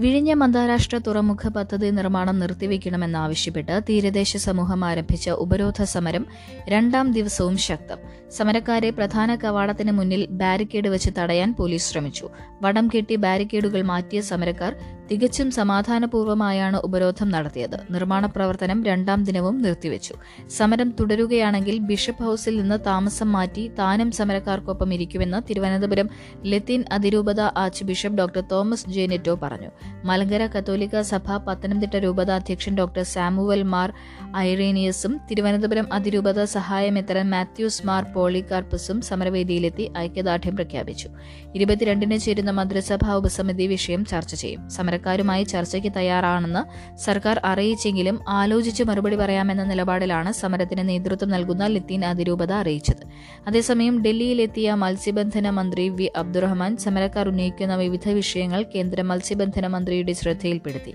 വിഴിഞ്ഞം 0.00 0.42
അന്താരാഷ്ട്ര 0.42 0.98
തുറമുഖ 0.98 1.48
പദ്ധതി 1.48 1.90
നിർമ്മാണം 1.90 2.40
നിർത്തിവെക്കണമെന്നാവശ്യപ്പെട്ട് 2.40 3.80
തീരദേശ 3.88 4.36
സമൂഹം 4.36 4.84
ആരംഭിച്ച 4.84 5.30
ഉപരോധ 5.30 5.82
സമരം 5.82 6.26
രണ്ടാം 6.68 7.12
ദിവസവും 7.12 7.56
ശക്തം. 7.56 7.96
സമരക്കാരെ 8.30 8.90
പ്രധാന 8.90 9.34
കവാടത്തിന് 9.34 9.92
മുന്നിൽ 9.92 10.26
ബാരിക്കേഡ് 10.30 10.88
വെച്ച് 10.88 11.10
തടയാൻ 11.18 11.54
പോലീസ് 11.58 11.92
ശ്രമിച്ചു. 11.92 12.28
വടം 12.62 12.88
കെട്ടി 12.88 13.16
ബാരിക്കേഡുകൾ 13.16 13.82
മാറ്റിയ 13.82 14.20
സമരക്കാർ 14.20 14.76
തികച്ചും 15.12 15.50
സമാധാനപൂർവമായാണ് 15.50 16.76
ഉപരോധം 16.76 17.30
നടത്തിയത്. 17.30 17.78
നിർമ്മാണ 17.90 18.26
പ്രവർത്തനം 18.26 18.84
രണ്ടാം 18.84 19.24
ദിനവും 19.24 19.62
നിർത്തിവെച്ചു. 19.62 20.14
സമരം 20.56 20.94
തുടരുകയാണെങ്കിൽ 21.00 21.78
ബിഷപ്പ് 21.78 22.22
ഹൌസിൽ 22.22 22.60
നിന്ന് 22.60 22.84
താമസം 22.86 23.32
മാറ്റി 23.32 23.68
താനും 23.78 24.10
സമരക്കാർക്കൊപ്പം 24.10 24.94
ഇരിക്കുമെന്ന് 24.94 25.42
തിരുവനന്തപുരം 25.50 26.10
ലത്തീൻ 26.44 26.84
അതിരൂപത 26.92 27.40
arch 27.40 27.84
bishop 27.84 28.18
doctor 28.18 28.40
Thomas 28.40 28.90
J Netto 28.90 29.34
പറഞ്ഞു. 29.34 29.70
മലങ്കര 30.04 30.46
കത്തോലിക്ക 30.46 31.00
സഭ 31.00 31.36
പത്തനംതിട്ട 31.36 31.96
രൂപത 31.96 32.30
അധ്യക്ഷൻ 32.30 32.74
ഡോക്ടർ 32.74 33.02
സാമുവൽ 33.02 33.62
മാർ 33.62 33.92
ഐറേനിയസും 34.36 35.20
തിരുവനന്തപുരം 35.30 35.92
അതിരൂപത 35.92 36.44
സഹായമെത്തരൻ 36.44 37.30
മാത്യൂസ് 37.30 37.86
മാർ 37.86 38.04
പോളികാർപ്പസും 38.04 39.00
സമരവേദിയിലെത്തി 39.00 39.90
ഐക്യദാർഢ്യം 39.98 40.56
പ്രഖ്യാപിച്ചു. 40.56 41.08
ഇരുപത്തിരണ്ടിന് 41.54 42.18
ചേരുന്ന 42.18 42.50
മന്ത്രിസഭാ 42.50 43.14
ഉപസമിതി 43.14 43.66
വിഷയം 43.66 44.04
ചർച്ച 44.04 44.34
ചെയ്യും. 44.34 44.70
സമരക്കാരുമായി 44.70 45.44
ചർച്ചയ്ക്ക് 45.44 45.92
തയ്യാറാണെന്ന് 45.96 46.62
സർക്കാർ 46.98 47.40
അറിയിച്ചെങ്കിലും 47.44 48.20
ആലോചിച്ച് 48.28 48.82
മറുപടി 48.82 49.16
പറയാമെന്ന 49.16 49.64
നിലപാടിലാണ് 49.64 50.32
സമരത്തിന് 50.32 50.88
നേതൃത്വം 50.88 51.28
നൽകുന്ന 51.28 51.66
ലത്തീൻ 51.66 52.04
അതിരൂപത 52.04 52.52
അറിയിച്ചത്. 52.52 53.04
അതേസമയം 53.46 54.02
ഡൽഹിയിലെത്തിയ 54.02 54.74
മത്സ്യബന്ധന 54.74 55.50
മന്ത്രി 55.50 55.88
വി 55.88 56.10
അബ്ദുറഹ്മാൻ 56.16 56.76
സമരക്കാർ 56.76 57.28
ഉന്നയിക്കുന്ന 57.28 57.76
വിവിധ 57.76 58.08
വിഷയങ്ങൾ 58.08 58.62
കേന്ദ്ര 58.74 59.02
മത്സ്യബന്ധന 59.02 59.66
മന്ത്രിയുടെ 59.80 60.12
ശ്രദ്ധയിൽപ്പെടുത്തി. 60.12 60.94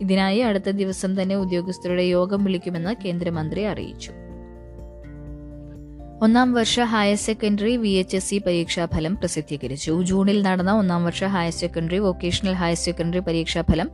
ഇതിനായി 0.00 0.38
അടുത്ത 0.38 0.70
ദിവസം 0.70 1.22
തന്നെ 1.22 1.36
ഉദ്യോഗസ്ഥരുടെ 1.36 2.02
യോഗം 2.02 2.44
വിളിക്കുമെന്ന് 2.44 2.94
കേന്ദ്രമന്ത്രി 3.04 3.62
അറിയിച്ചു. 3.62 4.12
ഒന്നാം 6.22 6.52
വർഷ 6.52 6.80
higher 6.80 7.16
secondary 7.16 7.76
V 7.76 7.88
H 7.88 8.16
S 8.16 8.28
C 8.30 8.38
പരീക്ഷാഫലം 8.38 9.16
പ്രസിദ്ധീകരിച്ചു. 9.16 10.02
ജൂണിൽ 10.02 10.42
നടന്ന 10.42 10.72
ഒന്നാം 10.72 11.04
വർഷ 11.04 11.24
higher 11.24 11.52
secondary 11.52 11.98
vocational 11.98 12.52
higher 12.52 12.76
secondary 12.76 13.18
പരീക്ഷാഫലം 13.18 13.90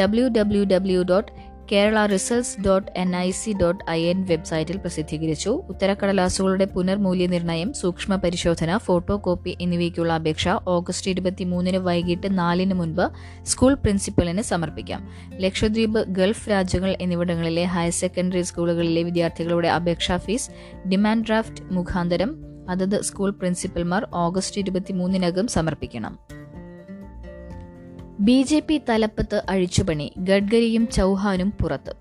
W 0.00 0.26
W 0.28 0.64
W 0.64 1.02
dot 1.02 1.32
Kerala 1.72 2.06
results 2.06 2.60
dot 2.60 2.92
N 2.96 3.16
I 3.16 3.30
C 3.30 3.52
dot 3.62 3.90
I 3.90 4.02
N 4.02 4.24
വെബ്സൈറ്റിൽ 4.24 4.76
പ്രസിദ്ധീകരിച്ചു. 4.76 5.50
ഉത്തരക്കടലാസുകളുടെ 5.68 6.64
പുനർമൂല്യനിർണയം 6.64 7.72
സൂക്ഷ്മ 7.72 8.16
പരിശോധന 8.16 8.76
ഫോട്ടോ 8.76 9.16
കോപ്പി 9.16 9.56
എന്നിവയ്ക്കുള്ള 9.60 10.12
അപേക്ഷ 10.12 10.48
ഓഗസ്റ്റ് 10.68 11.10
ഇരുപത്തിമൂന്നിന് 11.10 11.76
വൈകിട്ട് 11.76 12.38
നാലിന് 12.38 12.74
മുൻപ് 12.74 13.10
സ്കൂൾ 13.42 13.74
പ്രിൻസിപ്പലിന് 13.74 14.42
സമർപ്പിക്കാം. 14.42 15.10
ലക്ഷദ്വീപ് 15.32 16.00
ഗൾഫ് 16.08 16.48
രാജ്യങ്ങൾ 16.48 16.96
എന്നിവിടങ്ങളിലെ 17.00 17.64
ഹയർ 17.64 17.90
സെക്കൻഡറി 17.90 18.42
സ്കൂളുകളിലെ 18.42 19.02
വിദ്യാർത്ഥികളുടെ 19.02 19.68
അപേക്ഷാ 19.68 20.16
ഫീസ് 20.16 20.50
ഡിമാൻഡ് 20.88 21.26
ഡ്രാഫ്റ്റ് 21.26 21.62
മുഖാന്തരം 21.70 22.36
അതത് 22.68 23.02
സ്കൂൾ 23.02 23.30
പ്രിൻസിപ്പൽമാർ 23.30 24.08
ഓഗസ്റ്റ് 24.12 24.58
ഇരുപത്തിമൂന്നിനകം 24.58 25.46
സമർപ്പിക്കണം. 25.46 26.18
ബി 28.20 28.42
ജെ 28.42 28.62
പി 28.68 28.80
തലപ്പത്ത് 28.88 29.42
അഴിച്ചുപണി 29.48 30.12
ഗഡ്കരിയും 30.18 30.88
ചൗഹാനും 30.88 31.50
പുറത്ത്. 31.50 31.92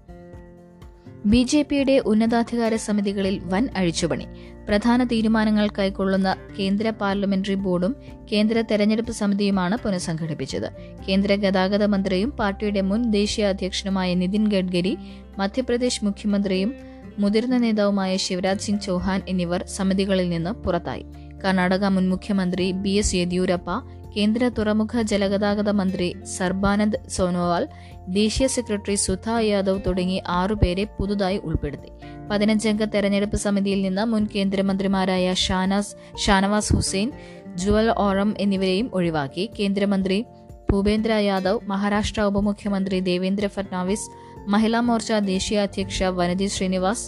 ബി 1.25 1.43
ജെ 1.43 1.61
പിയുടെ 1.61 1.99
ഉന്നതാധികാര 1.99 2.75
സമിതികളിൽ 2.75 3.41
വൻ 3.43 3.69
അഴിച്ചുപണി. 3.75 4.27
പ്രധാന 4.67 5.03
തീരുമാനങ്ങൾ 5.03 5.69
കൈക്കൊള്ളുന്ന 5.79 6.35
കേന്ദ്ര 6.59 6.89
പാർലമെന്ററി 6.89 7.53
ബോർഡും 7.53 7.95
കേന്ദ്ര 8.31 8.63
തെരഞ്ഞെടുപ്പ് 8.71 9.11
സമിതിയുമാണ് 9.11 9.77
പുനഃസംഘടിപ്പിച്ചത്. 9.83 10.69
കേന്ദ്ര 11.09 11.35
ഗതാഗത 11.35 11.85
മന്ത്രിയും 11.85 12.31
പാർട്ടിയുടെ 12.31 12.81
മുൻ 12.81 13.11
ദേശീയ 13.11 13.45
അധ്യക്ഷനുമായ 13.45 14.13
നിതിൻ 14.13 14.47
ഗഡ്കരി 14.47 14.97
മധ്യപ്രദേശ് 15.37 16.05
മുഖ്യമന്ത്രിയും 16.05 16.73
മുതിർന്ന 17.17 17.57
നേതാവുമായ 17.57 18.17
ശിവരാജ് 18.17 18.59
സിംഗ് 18.59 18.81
ചൌഹാൻ 18.81 19.21
എന്നിവർ 19.27 19.65
സമിതികളിൽ 19.65 20.29
നിന്ന് 20.29 20.49
പുറത്തായി. 20.49 21.05
കർണാടക 21.45 21.85
മുൻ 21.85 22.09
മുഖ്യമന്ത്രി 22.09 22.71
ബി 22.71 22.89
എസ് 22.89 23.15
യെദ്യൂരപ്പ 23.15 23.71
കേന്ദ്ര 24.17 24.49
തുറമുഖ 24.49 25.01
ജലഗതാഗത 25.01 25.69
മന്ത്രി 25.69 26.15
സർബാനന്ദ് 26.37 26.99
സോനോവാൾ 27.09 27.63
ദേശീയ 28.07 28.47
സെക്രട്ടറി 28.47 28.95
സുധ 28.95 29.29
യാദവ് 29.39 29.79
തുടങ്ങി 29.87 30.21
ആറുപേരെ 30.27 30.83
പുതുതായി 30.97 31.37
ഉൾപ്പെടുത്തി. 31.37 31.89
പതിനഞ്ചംഗ 32.31 32.83
തെരഞ്ഞെടുപ്പ് 32.83 33.37
സമിതിയിൽ 33.37 33.81
നിന്ന് 33.81 34.05
മുൻ 34.05 34.27
കേന്ദ്രമന്ത്രിമാരായ 34.35 35.33
ഷാനാസ് 35.33 35.95
ഷാനവാസ് 36.17 36.73
ഹുസൈൻ 36.75 37.11
ജുവൽ 37.55 37.89
ഓറം 37.97 38.35
എന്നിവരെയും 38.39 38.89
ഒഴിവാക്കി. 38.93 39.49
കേന്ദ്രമന്ത്രി 39.59 40.25
ഭൂപേന്ദ്ര 40.71 41.11
യാദവ് 41.11 41.59
മഹാരാഷ്ട്ര 41.65 42.21
ഉപമുഖ്യമന്ത്രി 42.21 42.99
ദേവേന്ദ്ര 42.99 43.47
ഫട്നാവിസ് 43.47 44.07
മഹിളാ 44.47 44.79
മോർച്ച 44.79 45.11
ദേശീയ 45.11 45.59
അധ്യക്ഷ 45.59 46.03
വനജി 46.03 46.45
ശ്രീനിവാസ് 46.45 47.05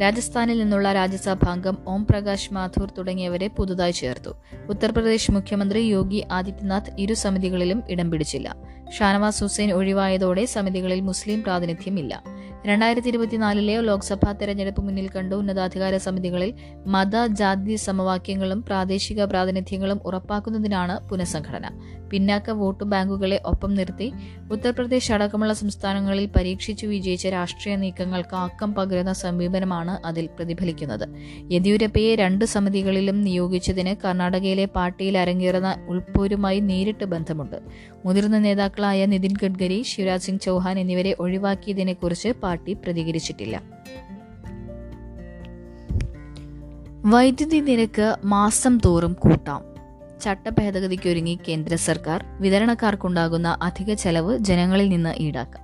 രാജസ്ഥാനിൽ 0.00 0.58
നിന്നുള്ള 0.58 0.92
രാജ്യസഭാംഗം 0.92 1.78
ഓം 1.88 2.06
പ്രകാശ് 2.06 2.54
മാഥൂർ 2.54 2.90
തുടങ്ങിയവരെ 2.98 3.48
പുതുതായി 3.48 3.90
ചേർത്തു. 3.90 4.30
ഉത്തർപ്രദേശ് 4.68 5.30
മുഖ്യമന്ത്രി 5.30 5.80
യോഗി 5.80 6.24
ആദിത്യനാഥ് 6.30 6.94
ഇരു 6.98 7.14
സമിതികളിലും 7.14 7.82
ഇടം 7.90 8.10
പിടിച്ചില്ല. 8.10 8.56
ഷാനവാസ് 8.98 9.42
ഹുസൈൻ 9.42 9.72
ഒഴിവായതോടെ 9.72 10.44
സമിതികളിൽ 10.44 11.00
മുസ്ലിം 11.00 11.42
പ്രാതിനിധ്യമില്ല. 11.42 12.22
രണ്ടായിരത്തി 12.66 13.08
ഇരുപത്തിനാലിലെ 13.08 13.80
ലോക്സഭാ 13.80 14.32
തെരഞ്ഞെടുപ്പ് 14.32 14.82
മുന്നിൽ 14.82 15.08
കണ്ട 15.08 15.32
ഉന്നതാധികാര 15.32 15.96
സമിതികളിൽ 15.96 16.54
മത 16.86 17.26
ജാതി 17.26 17.76
സമവാക്യങ്ങളും 17.76 18.62
പ്രാദേശിക 18.62 19.24
പ്രാതിനിധ്യങ്ങളും 19.24 20.00
ഉറപ്പാക്കുന്നതിനാണ് 20.06 21.08
പുനഃസംഘടന. 21.08 21.66
പിന്നാക്ക 22.12 22.50
വോട്ട് 22.50 22.84
ബാങ്കുകളെ 22.84 23.42
ഒപ്പം 23.44 23.74
നിർത്തി 23.74 24.12
ഉത്തർപ്രദേശ് 24.52 25.12
അടക്കമുള്ള 25.12 25.52
സംസ്ഥാനങ്ങളിൽ 25.52 26.28
പരീക്ഷിച്ചു 26.36 26.86
വിജയിച്ച 26.86 27.26
രാഷ്ട്രീയ 27.26 27.76
നീക്കങ്ങൾക്ക് 27.76 28.36
ആക്കം 28.36 28.74
പകരുന്ന 28.74 29.12
സമീപനമാണ് 29.12 30.06
അതിൽ 30.06 30.26
പ്രതിഫലിക്കുന്നത്. 30.26 31.08
യെദ്യൂരപ്പയെ 31.52 32.14
രണ്ട് 32.14 32.44
സമിതികളിലും 32.44 33.22
നിയോഗിച്ചതിന് 33.22 34.06
കർണാടകയിലെ 34.06 34.64
പാർട്ടിയിൽ 34.64 35.18
അരങ്ങേറുന്ന 35.18 35.86
ഉൾപ്പോരുമായി 35.88 36.60
നേരിട്ട് 36.60 37.04
ബന്ധമുണ്ട്. 37.04 37.60
മുതിർന്ന 38.06 38.38
നേതാക്കളായ 38.38 39.06
നിതിൻ 39.06 39.34
ഗഡ്കരി 39.42 39.82
ശിവരാജ് 39.82 40.22
സിംഗ് 40.22 40.40
ചൌഹാൻ 40.40 40.78
എന്നിവരെ 40.78 41.16
ഒഴിവാക്കിയതിനെക്കുറിച്ച് 41.20 42.28
പാർട്ടി 42.28 42.72
പ്രതികരിച്ചിട്ടില്ല. 42.72 43.62
വൈദ്യുതി 47.04 47.60
നിരക്ക് 47.60 48.16
മാസം 48.24 48.78
തോറും 48.84 49.12
കൂട്ടാം. 49.12 49.71
ചട്ടഭേദഗതിക്കൊരുങ്ങി 50.22 51.38
കേന്ദ്ര 51.48 51.74
സർക്കാർ 51.88 52.24
വിതരണക്കാർക്കുണ്ടാകുന്ന 52.40 53.58
അധിക 53.62 53.92
ചെലവ് 53.94 54.38
ജനങ്ങളിൽ 54.38 54.88
നിന്ന് 54.88 55.14
ഈടാക്കാം. 55.20 55.61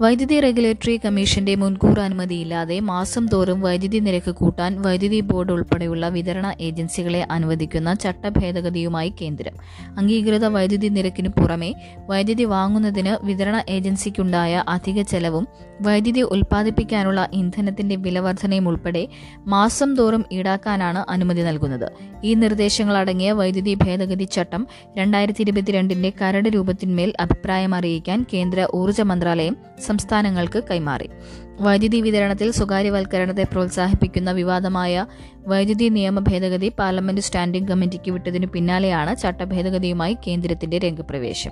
വൈദ്യുതി 0.00 0.40
റെഗുലേറ്ററി 0.40 1.00
കമ്മീഷന്റെ 1.04 1.54
മുൻകൂർ 1.54 2.00
അനുമതിയില്ലാതെ 2.00 2.80
മാസം 2.80 3.28
തോറും 3.28 3.60
വൈദ്യുതി 3.60 3.98
നിരക്ക് 3.98 4.30
കൂട്ടാൻ 4.30 4.82
വൈദ്യുതി 4.82 5.20
ബോർഡ് 5.20 5.52
ഉൾപ്പെടെയുള്ള 5.52 6.08
വിതരണ 6.08 6.54
ഏജൻസികളെ 6.60 7.26
അനുവദിക്കുന്ന 7.30 7.94
ചട്ടഭേദഗതിയുമായി 7.94 9.12
കേന്ദ്രം. 9.20 9.52
അംഗീകൃത 9.98 10.44
വൈദ്യുതി 10.46 10.88
നിരക്കിനു 10.88 11.28
പുറമെ 11.28 11.74
വൈദ്യുതി 12.10 12.44
വാങ്ങുന്നതിന് 12.44 13.26
വിതരണ 13.26 13.64
ഏജൻസിക്കുണ്ടായ 13.68 14.64
അധിക 14.68 15.02
ചെലവും 15.02 15.48
വൈദ്യുതി 15.82 16.20
ഉൽപ്പാദിപ്പിക്കാനുള്ള 16.20 17.28
ഇന്ധനത്തിന്റെ 17.32 17.96
വിലവർധനയും 17.96 18.68
ഉൾപ്പെടെ 18.68 19.08
മാസം 19.46 19.96
തോറും 19.96 20.24
ഈടാക്കാനാണ് 20.32 21.04
അനുമതി 21.08 21.42
നൽകുന്നത്. 21.42 21.92
ഈ 22.24 22.34
നിർദ്ദേശങ്ങളടങ്ങിയ 22.34 23.32
വൈദ്യുതി 23.32 23.74
ഭേദഗതി 23.74 24.24
ചട്ടം 24.24 24.66
രണ്ടായിരത്തി 24.98 25.42
ഇരുപത്തിരണ്ടിന്റെ 25.42 26.12
കരട് 26.20 26.48
രൂപത്തിന്മേൽ 26.48 27.12
അഭിപ്രായം 27.20 27.74
അറിയിക്കാൻ 27.74 28.26
കേന്ദ്ര 28.34 28.68
ഊർജ 28.74 29.00
മന്ത്രാലയം 29.00 29.56
സംസ്ഥാനങ്ങൾക്ക് 29.86 30.62
കൈമാറി. 30.70 31.08
വൈദ്യുതി 31.60 32.00
വിതരണത്തിൽ 32.00 32.50
സ്വകാര്യവൽക്കരണത്തെ 32.50 33.42
പ്രോത്സാഹിപ്പിക്കുന്ന 33.42 34.30
വിവാദമായ 34.30 35.06
വൈദ്യുതി 35.46 35.88
നിയമ 35.88 36.18
ഭേദഗതി 36.18 36.72
പാർലമെന്റ് 36.78 37.20
സ്റ്റാൻഡിംഗ് 37.20 37.68
കമ്മിറ്റിക്ക് 37.68 38.10
വിട്ടതിനു 38.10 38.46
പിന്നാലെയാണ് 38.46 39.16
ചട്ടഭേദഗതിയുമായി 39.16 40.16
കേന്ദ്രത്തിന്റെ 40.26 40.78
രംഗപ്രവേശം. 40.78 41.50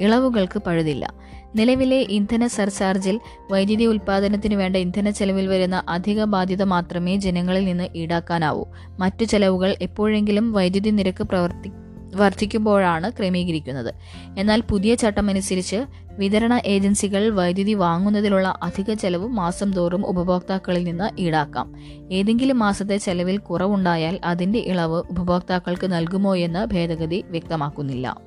ഇളവുകൾക്ക് 0.00 0.58
പഴുതില്ല. 0.58 1.14
നിലവിലെ 1.56 1.96
ഇന്ധന 1.96 2.46
സർചാർജിൽ 2.46 3.20
വൈദ്യുതി 3.52 3.84
ഉൽപ്പാദനത്തിന് 3.84 4.54
വേണ്ട 4.54 4.76
ഇന്ധന 4.76 5.10
ചെലവിൽ 5.10 5.46
വരുന്ന 5.46 5.82
അധിക 5.88 6.24
ബാധ്യത 6.24 6.62
മാത്രമേ 6.62 7.16
ജനങ്ങളിൽ 7.16 7.64
നിന്ന് 7.64 7.88
ഈടാക്കാനാവൂ. 7.96 8.64
മറ്റു 8.98 9.24
ചെലവുകൾ 9.24 9.76
എപ്പോഴെങ്കിലും 9.82 10.52
വൈദ്യുതി 10.52 10.90
നിരക്ക് 10.90 11.24
പ്രവർത്തി 11.24 11.70
വർദ്ധിക്കുമ്പോഴാണ് 12.14 13.12
ക്രമീകരിക്കുന്നത്. 13.12 13.94
എന്നാൽ 14.38 14.60
പുതിയ 14.60 14.94
ചട്ടമനുസരിച്ച് 14.94 15.84
വിതരണ 16.18 16.60
ഏജൻസികൾ 16.66 17.30
വൈദ്യുതി 17.30 17.74
വാങ്ങുന്നതിലുള്ള 17.74 18.58
അധിക 18.62 18.94
ചെലവ് 18.94 19.28
മാസം 19.28 19.72
തോറും 19.72 20.06
ഉപഭോക്താക്കളിൽ 20.06 20.84
നിന്ന് 20.84 21.20
ഈടാക്കാം. 21.20 21.74
ഏതെങ്കിലും 22.12 22.58
മാസത്തെ 22.58 22.96
ചെലവിൽ 22.96 23.38
കുറവുണ്ടായാൽ 23.38 24.18
അതിന്റെ 24.24 24.58
ഇളവ് 24.58 25.02
ഉപഭോക്താക്കൾക്ക് 25.10 25.92
നൽകുമോ 25.92 26.36
എന്ന് 26.36 26.66
ഭേദഗതി 26.66 27.24
വ്യക്തമാക്കുന്നില്ല. 27.28 28.20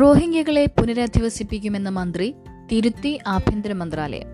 റോഹിംഗ്യകളെ 0.00 0.64
പുനരധിവസിപ്പിക്കുമെന്ന 0.64 1.88
മന്ത്രി 1.88 2.34
തിരുത്തി 2.72 3.18
ആഭ്യന്തര 3.26 3.72
മന്ത്രാലയം. 3.72 4.26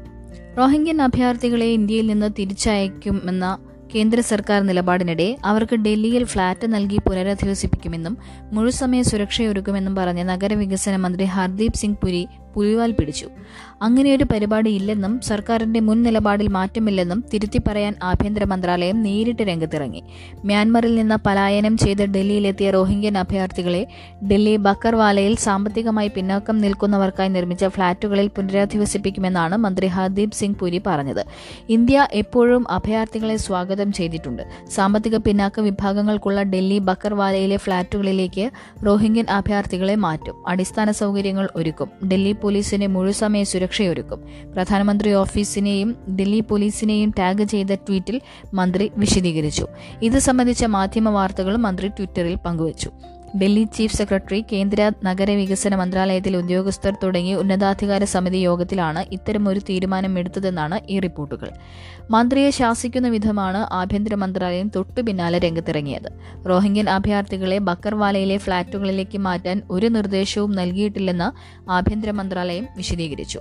റോഹിംഗ്യൻ 0.59 1.03
അഭയാർത്ഥികളെ 1.03 1.67
ഇന്ത്യയിൽ 1.67 2.07
നിന്ന് 2.07 2.31
തിരിച്ചയക്കുമെന്ന 2.39 3.59
കേന്ദ്ര 3.95 4.21
സർക്കാർ 4.21 4.61
നിലപാടിനിടെ 4.63 5.37
അവർക്ക് 5.45 5.75
ഡൽഹിയിൽ 5.77 6.25
ഫ്ളാറ്റ് 6.25 6.75
നൽകി 6.75 6.99
പുനരധിവസിപ്പിക്കുമെന്നും 7.07 8.15
മുഴുസമയ 8.53 9.03
സുരക്ഷയൊരുക്കുമെന്നും 9.03 9.95
പറഞ്ഞ 9.95 10.23
നഗരവികസന 10.23 10.97
മന്ത്രി 10.97 11.25
ഹർദീപ് 11.25 11.75
സിംഗ് 11.75 11.97
പുരി 11.97 12.23
പുലിവാൽ 12.57 12.93
പിടിച്ചു. 12.93 13.29
അങ്ങനെയൊരു 13.83 14.25
പരിപാടി 14.25 14.71
ഇല്ലെന്നും 14.71 15.21
സർക്കാരിന്റെ 15.21 15.81
മുൻ 15.81 16.03
നിലപാടിൽ 16.03 16.49
മാറ്റമില്ലെന്നും 16.49 17.25
തിരുത്തി 17.35 17.61
പറയാൻ 17.69 17.95
ആഭ്യന്തര 18.03 18.45
മന്ത്രാലയം 18.45 19.03
നേരിട്ട് 19.03 19.43
രംഗത്തിറങ്ങി. 19.43 20.03
മ്യാൻമറിൽ 20.45 20.95
നിന്ന് 20.95 21.15
പലായനം 21.27 21.77
ചെയ്ത് 21.77 22.07
ഡൽഹിയിലെത്തിയ 22.07 22.71
റോഹിംഗ്യൻ 22.71 23.19
അഭയാർത്ഥികളെ 23.19 23.87
ഡൽഹി 24.31 24.57
ബക്കർവാലയിൽ 24.57 25.37
സാമ്പത്തികമായി 25.37 26.09
പിന്നോക്കം 26.09 26.59
നിൽക്കുന്നവർക്കായി 26.59 27.29
നിർമ്മിച്ച 27.29 27.65
ഫ്ളാറ്റുകളിൽ 27.65 28.27
പുനരധിവസിപ്പിക്കുമെന്നാണ് 28.27 29.57
മന്ത്രി 29.57 29.87
ഹർദീപ് 29.87 30.33
സിംഗ് 30.33 30.57
പുരി 30.57 30.83
പറഞ്ഞത്. 30.87 31.25
ഇന്ത്യ 31.69 32.07
എപ്പോഴും 32.13 32.71
അഭയാർത്ഥികളെ 32.71 33.37
സ്വാഗതം 33.37 33.93
ചെയ്തിട്ടുണ്ട്. 33.93 34.43
സാമ്പത്തിക 34.71 35.17
പിന്നാക്ക 35.17 35.61
വിഭാഗങ്ങൾക്കുള്ള 35.61 36.43
ഡൽഹി 36.43 36.79
ബക്കർവാലയിലെ 36.79 37.57
ഫ്ളാറ്റുകളിലേക്ക് 37.57 38.51
റോഹിംഗ്യൻ 38.87 39.27
അഭയാർത്ഥികളെ 39.31 39.95
മാറ്റും. 39.95 40.49
അടിസ്ഥാന 40.49 40.91
സൗകര്യങ്ങൾ 40.91 41.49
ഒരുക്കും. 41.57 42.09
ഡൽഹി 42.09 42.33
പോലീസിന് 42.43 42.87
മുഴുസമയ 42.87 43.43
സുരക്ഷയൊരുക്കും. 43.53 44.21
പ്രധാനമന്ത്രി 44.55 45.11
ഓഫീസിനെയും 45.23 45.91
ഡൽഹി 46.17 46.41
പോലീസിനെയും 46.41 47.11
ടാഗ് 47.19 47.47
ചെയ്ത 47.55 47.75
ട്വീറ്റിൽ 47.87 48.21
മന്ത്രി 48.55 48.87
വിശദീകരിച്ചു. 48.97 49.67
ഇത് 50.03 50.19
സംബന്ധിച്ച 50.29 50.65
മാധ്യമ 50.77 51.09
വാർത്തകളും 51.19 51.63
മന്ത്രി 51.63 51.89
ട്വിറ്ററിൽ 51.89 52.37
പങ്കുവച്ചു. 52.47 52.91
ഡൽഹി 53.41 53.65
ചീഫ് 53.77 53.97
സെക്രട്ടറി 53.97 54.45
കേന്ദ്ര 54.53 54.93
നഗരവികസന 55.05 55.75
മന്ത്രാലയത്തിലെ 55.75 56.39
ഉദ്യോഗസ്ഥർ 56.39 56.95
തുടങ്ങി 57.03 57.35
ഉന്നതാധികാര 57.35 58.05
സമിതി 58.05 58.37
യോഗത്തിലാണ് 58.37 59.05
ഇത്തരമൊരു 59.13 59.61
തീരുമാനം 59.61 60.19
എടുത്തതെന്നാണ് 60.19 60.81
ഈ 60.89 60.99
റിപ്പോർട്ടുകൾ. 60.99 61.51
മന്ത്രിയെ 62.11 62.51
ശാസിക്കുന്ന 62.51 63.09
വിധമാണ് 63.09 63.67
ആഭ്യന്തര 63.73 64.15
മന്ത്രാലയം 64.15 64.71
തൊട്ടു 64.77 65.01
പിന്നാലെ 65.01 65.39
രംഗത്തിറങ്ങിയത്. 65.39 66.11
റോഹിംഗ്യൻ 66.51 66.91
അഭയാർത്ഥികളെ 66.91 67.59
ബക്കർവാലയിലെ 67.59 68.37
ഫ്ളാറ്റുകളിലേക്ക് 68.37 69.19
മാറ്റാൻ 69.19 69.63
ഒരു 69.71 69.87
നിർദ്ദേശവും 69.87 70.53
നൽകിയിട്ടില്ലെന്ന് 70.53 71.31
ആഭ്യന്തര 71.71 72.11
മന്ത്രാലയം 72.11 72.69
വിശദീകരിച്ചു. 72.77 73.39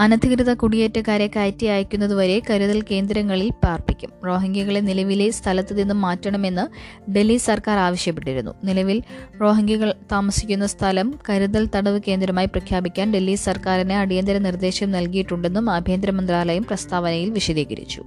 അനധികൃത 0.00 0.54
കുടിയേറ്റക്കാരെ 0.54 1.26
കയറ്റി 1.26 1.66
അയക്കുന്നതുവരെ 1.66 2.42
കരുതൽ 2.50 2.82
കേന്ദ്രങ്ങളിൽ 2.82 3.50
പാർപ്പിക്കും. 3.50 4.10
റോഹിംഗ്യകളെ 4.26 4.80
നിലവിലെ 4.80 5.30
സ്ഥലത്തു 5.30 5.74
നിന്നും 5.74 6.00
മാറ്റണമെന്ന് 6.00 6.64
ഡൽഹി 7.10 7.36
സർക്കാർ 7.36 7.78
ആവശ്യപ്പെട്ടിരുന്നു. 7.78 8.50
നിലവിൽ 8.64 9.02
റോഹിംഗ്യകൾ 9.40 9.94
താമസിക്കുന്ന 10.12 10.66
സ്ഥലം 10.66 11.18
കരുതൽ 11.30 11.68
തടവ് 11.76 12.00
കേന്ദ്രമായി 12.08 12.46
പ്രഖ്യാപിക്കാൻ 12.46 13.14
ഡൽഹി 13.14 13.34
സർക്കാരിന് 13.34 13.92
അടിയന്തര 13.92 14.38
നിർദ്ദേശം 14.38 14.90
നൽകിയിട്ടുണ്ടെന്നും 14.90 15.70
ആഭ്യന്തര 15.70 16.10
മന്ത്രാലയം 16.10 16.64
പ്രസ്താവനയിൽ 16.64 17.30
വിശദീകരിച്ചു. 17.30 18.04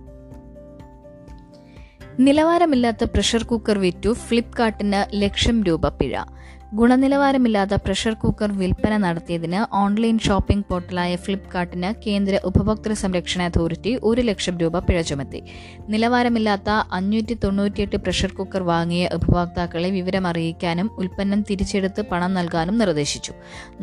നിലവാരമില്ലാത്ത 2.19 3.03
പ്രഷർ 3.03 3.43
കുക്കർ 3.43 3.77
വിറ്റു 3.77 4.13
ഫ്ലിപ്കാർട്ടിന് 4.13 5.21
ലക്ഷം 5.21 5.63
രൂപ 5.63 5.87
പിഴ. 5.87 6.17
ഗുണനിലവാരമില്ലാത്ത 6.77 7.73
പ്രഷർ 7.85 8.13
കുക്കർ 8.13 8.49
വിൽപ്പന 8.57 8.97
നടത്തിയതിന് 8.97 9.59
ഓൺലൈൻ 9.77 10.17
ഷോപ്പിംഗ് 10.25 10.65
പോർട്ടലായ 10.69 11.13
ഫ്ലിപ്കാർട്ടിന് 11.15 11.89
കേന്ദ്ര 12.03 12.39
ഉപഭോക്തൃ 12.49 12.93
സംരക്ഷണ 12.93 13.41
അതോറിറ്റി 13.49 13.91
ഒരു 14.09 14.21
ലക്ഷം 14.21 14.55
രൂപ 14.61 14.79
പിഴ 14.79 14.99
ചുമത്തി. 15.01 15.39
നിലവാരമില്ലാത്ത 15.93 16.69
അഞ്ഞൂറ്റി 16.97 17.35
തൊണ്ണൂറ്റിയെട്ട് 17.43 17.97
പ്രഷർ 18.05 18.31
കുക്കർ 18.39 18.63
വാങ്ങിയ 18.63 19.05
ഉപഭോക്താക്കളെ 19.17 19.89
വിവരമറിയിക്കാനും 19.97 20.89
ഉൽപ്പന്നം 20.97 21.41
തിരിച്ചെടുത്ത് 21.49 22.03
പണം 22.11 22.33
നൽകാനും 22.33 22.77
നിർദ്ദേശിച്ചു. 22.77 23.33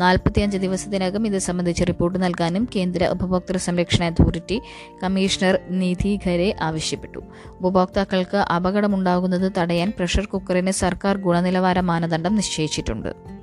നാൽപ്പത്തിയഞ്ച് 0.05 0.61
ദിവസത്തിനകം 0.67 1.27
ഇത് 1.27 1.39
സംബന്ധിച്ച് 1.49 1.85
റിപ്പോർട്ട് 1.91 2.21
നൽകാനും 2.25 2.69
കേന്ദ്ര 2.77 3.11
ഉപഭോക്തൃ 3.17 3.59
സംരക്ഷണ 3.67 4.05
അതോറിറ്റി 4.13 4.61
കമ്മീഷണർ 5.03 5.59
നിധി 5.83 6.15
ഖരെ 6.27 6.49
ആവശ്യപ്പെട്ടു. 6.69 7.23
ഉപഭോക്താക്കൾക്ക് 7.61 8.41
അപകടമുണ്ടാകുന്നത് 8.57 9.49
തടയാൻ 9.59 9.91
പ്രഷർ 9.99 10.25
കുക്കറിന് 10.35 10.75
സർക്കാർ 10.85 11.17
ഗുണനിലവാര 11.27 11.79
മാനദണ്ഡം 11.93 12.35
നിശ്ചയിച്ചു. 12.37 12.76
അറിയിച്ചിട്ടുണ്ട് 12.77 13.37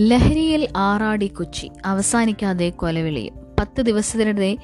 ലഹരിയിൽ 0.00 0.68
ആറാടി 0.76 1.26
കൊച്ചി. 1.26 1.70
അവസാനിക്കാതെ 1.84 2.70
കൊലവിളിയും. 2.70 3.34
പത്ത് 3.60 3.82
ദിവസത്തിനിടെ 3.82 4.56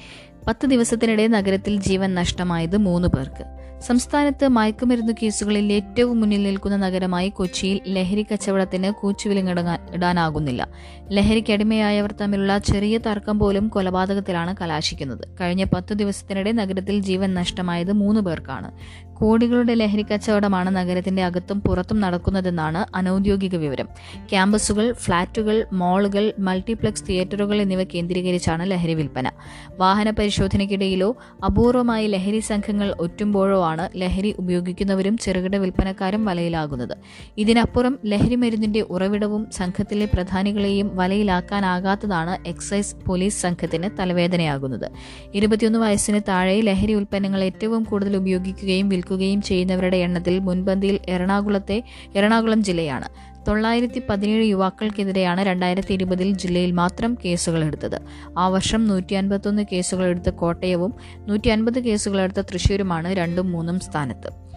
പത്ത് 0.47 0.65
ദിവസത്തിനിടെ 0.65 1.27
നഗരത്തിൽ 1.27 1.79
ജീവൻ 1.81 2.13
നഷ്ടമായത് 2.13 2.77
മൂന്ന് 2.77 3.07
പേർക്ക്. 3.07 3.56
സംസ്ഥാനത്ത് 3.81 4.47
മയക്കുമരുന്ന് 4.47 5.13
കേസുകളിൽ 5.23 5.73
ഏറ്റവും 5.73 6.19
മുന്നിൽ 6.19 6.43
നിൽക്കുന്ന 6.43 6.77
നഗരമായി 6.77 7.29
കൊച്ചിയിൽ 7.29 7.81
ലഹരി 7.87 8.25
കച്ചവടത്തിന് 8.31 8.91
കൂച്ചുവിലങ്ങടങ്ങാൻ 8.91 9.79
ഇടാനാകുന്നില്ല 9.93 10.67
ലഹരിക്കടിമയായവർ 11.11 12.11
തമ്മിലുള്ള 12.11 12.57
ചെറിയ 12.57 12.97
തർക്കം 12.97 13.39
പോലും 13.39 13.67
കൊലപാതകത്തിലാണ് 13.67 14.55
കലാശിക്കുന്നത്. 14.61 15.27
കഴിഞ്ഞ 15.41 15.63
പത്തു 15.63 15.93
ദിവസത്തിനിടെ 15.93 16.51
നഗരത്തിൽ 16.51 16.99
ജീവൻ 16.99 17.33
നഷ്ടമായത് 17.33 17.91
മൂന്ന് 17.91 18.21
പേർക്കാണ്. 18.21 18.71
കോടികളുടെ 19.13 19.73
ലഹരി 19.73 20.01
കച്ചവടമാണ് 20.01 20.75
നഗരത്തിന്റെ 20.75 21.23
അകത്തും 21.23 21.61
പുറത്തും 21.61 21.99
നടക്കുന്നതെന്നാണ് 21.99 22.85
അനൌദ്യോഗിക 22.95 23.55
വിവരം. 23.55 23.87
ക്യാമ്പസുകൾ 24.29 24.91
ഫ്ളാറ്റുകൾ 24.93 25.65
മാളുകൾ 25.73 26.33
മൾട്ടിപ്ലക്സ് 26.39 27.03
തിയേറ്ററുകൾ 27.09 27.61
എന്നിവ 27.61 27.83
കേന്ദ്രീകരിച്ചാണ് 27.83 28.71
ലഹരി 28.71 28.93
വിൽപ്പന. 28.93 29.31
വാഹന 29.77 30.09
പരിശോധനയ്ക്കിടയിലോ 30.09 31.15
അപൂർവമായി 31.45 32.07
ലഹരി 32.07 32.39
സംഘങ്ങൾ 32.39 32.95
ഒറ്റുമ്പോഴോ 32.99 33.66
ആണ് 33.71 33.85
ലഹരി 34.01 34.31
ഉപയോഗിക്കുന്നവരും 34.41 35.17
ചെറുകിട 35.17 35.55
വിൽപ്പനക്കാരും 35.63 36.23
വലയിലാകുന്നത്. 36.29 36.95
ഇതിനപ്പുറം 37.43 37.93
ലഹരി 38.05 38.37
മരുന്നിന്റെ 38.43 38.81
ഉറവിടവും 38.95 39.43
സംഘത്തിലെ 39.59 40.07
പ്രധാനികളെയും 40.13 40.89
വലയിലാക്കാനാകാത്തതാണ് 40.99 42.35
എക്സൈസ് 42.47 42.95
പോലീസ് 43.07 43.41
സംഘത്തിന് 43.41 43.89
തലവേദനയാകുന്നത്. 43.99 44.87
ഇരുപത്തിയൊന്ന് 45.33 45.79
വയസ്സിന് 45.79 46.21
താഴെ 46.29 46.57
ലഹരി 46.69 46.93
ഉൽപ്പന്നങ്ങൾ 46.93 47.43
ഏറ്റവും 47.49 47.83
കൂടുതൽ 47.83 48.15
ഉപയോഗിക്കുകയും 48.21 48.89
വിൽക്കുകയും 48.89 49.41
ചെയ്യുന്നവരുടെ 49.41 49.97
എണ്ണത്തിൽ 50.07 50.37
മുൻപന്തിയിൽ 50.49 50.99
എറണാകുളത്തെ 51.15 51.79
എറണാകുളം 52.15 52.61
ജില്ലയാണ്. 52.69 53.09
തൊള്ളായിരത്തി 53.47 54.01
പതിനേഴ് 54.09 54.45
യുവാക്കൾക്കെതിരെയാണ് 54.45 55.41
രണ്ടായിരത്തി 55.41 55.93
ഇരുപതിൽ 55.93 56.31
ജില്ലയിൽ 56.31 56.71
മാത്രം 56.71 57.17
കേസുകൾ 57.25 57.63
എടുത്തത്. 57.63 58.01
ആ 58.37 58.47
വർഷം 58.47 58.87
നൂറ്റി 58.87 59.13
അൻപത്തൊന്ന് 59.13 59.65
കേസുകൾ 59.71 60.05
എടുത്ത 60.05 60.29
കോട്ടയവും 60.29 60.93
നൂറ്റി 61.17 61.47
അൻപത് 61.47 61.79
കേസുകൾ 61.79 62.21
എടുത്ത 62.21 62.41
തൃശ്ശൂരുമാണ് 62.41 63.13
രണ്ടും 63.13 63.51
മൂന്നും 63.51 63.79
സ്ഥാനത്ത്. 63.79 64.47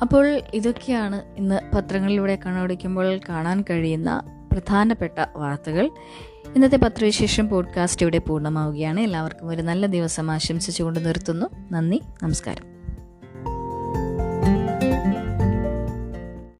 അപ്പോൾ 0.00 0.40
ഇതൊക്കെയാണ് 0.54 1.22
ഇന്ന് 1.36 1.76
പത്രങ്ങളിലൂടെ 1.76 2.38
കണ്ണോടിക്കുമ്പോൾ 2.46 3.20
കാണാൻ 3.28 3.64
കഴിയുന്ന 3.70 4.22
പ്രധാനപ്പെട്ട 4.52 5.26
വാർത്തകൾ. 5.36 5.90
ഇന്നത്തെ 6.54 6.76
പത്രവിശേഷം 6.76 7.48
പോഡ്കാസ്റ്റ് 7.48 8.02
ഇവിടെ 8.02 8.18
പൂർണമാവുകയാണ്. 8.18 9.00
എല്ലാവർക്കും 9.00 9.48
ഒരു 9.48 9.62
നല്ല 9.62 9.86
ദിവസം 9.86 10.30
ആശംസിച്ചുകൊണ്ട് 10.30 11.06
നിർത്തുന്നു. 11.06 11.46
നന്ദി 11.72 12.02
നമസ്കാരം. 12.22 12.69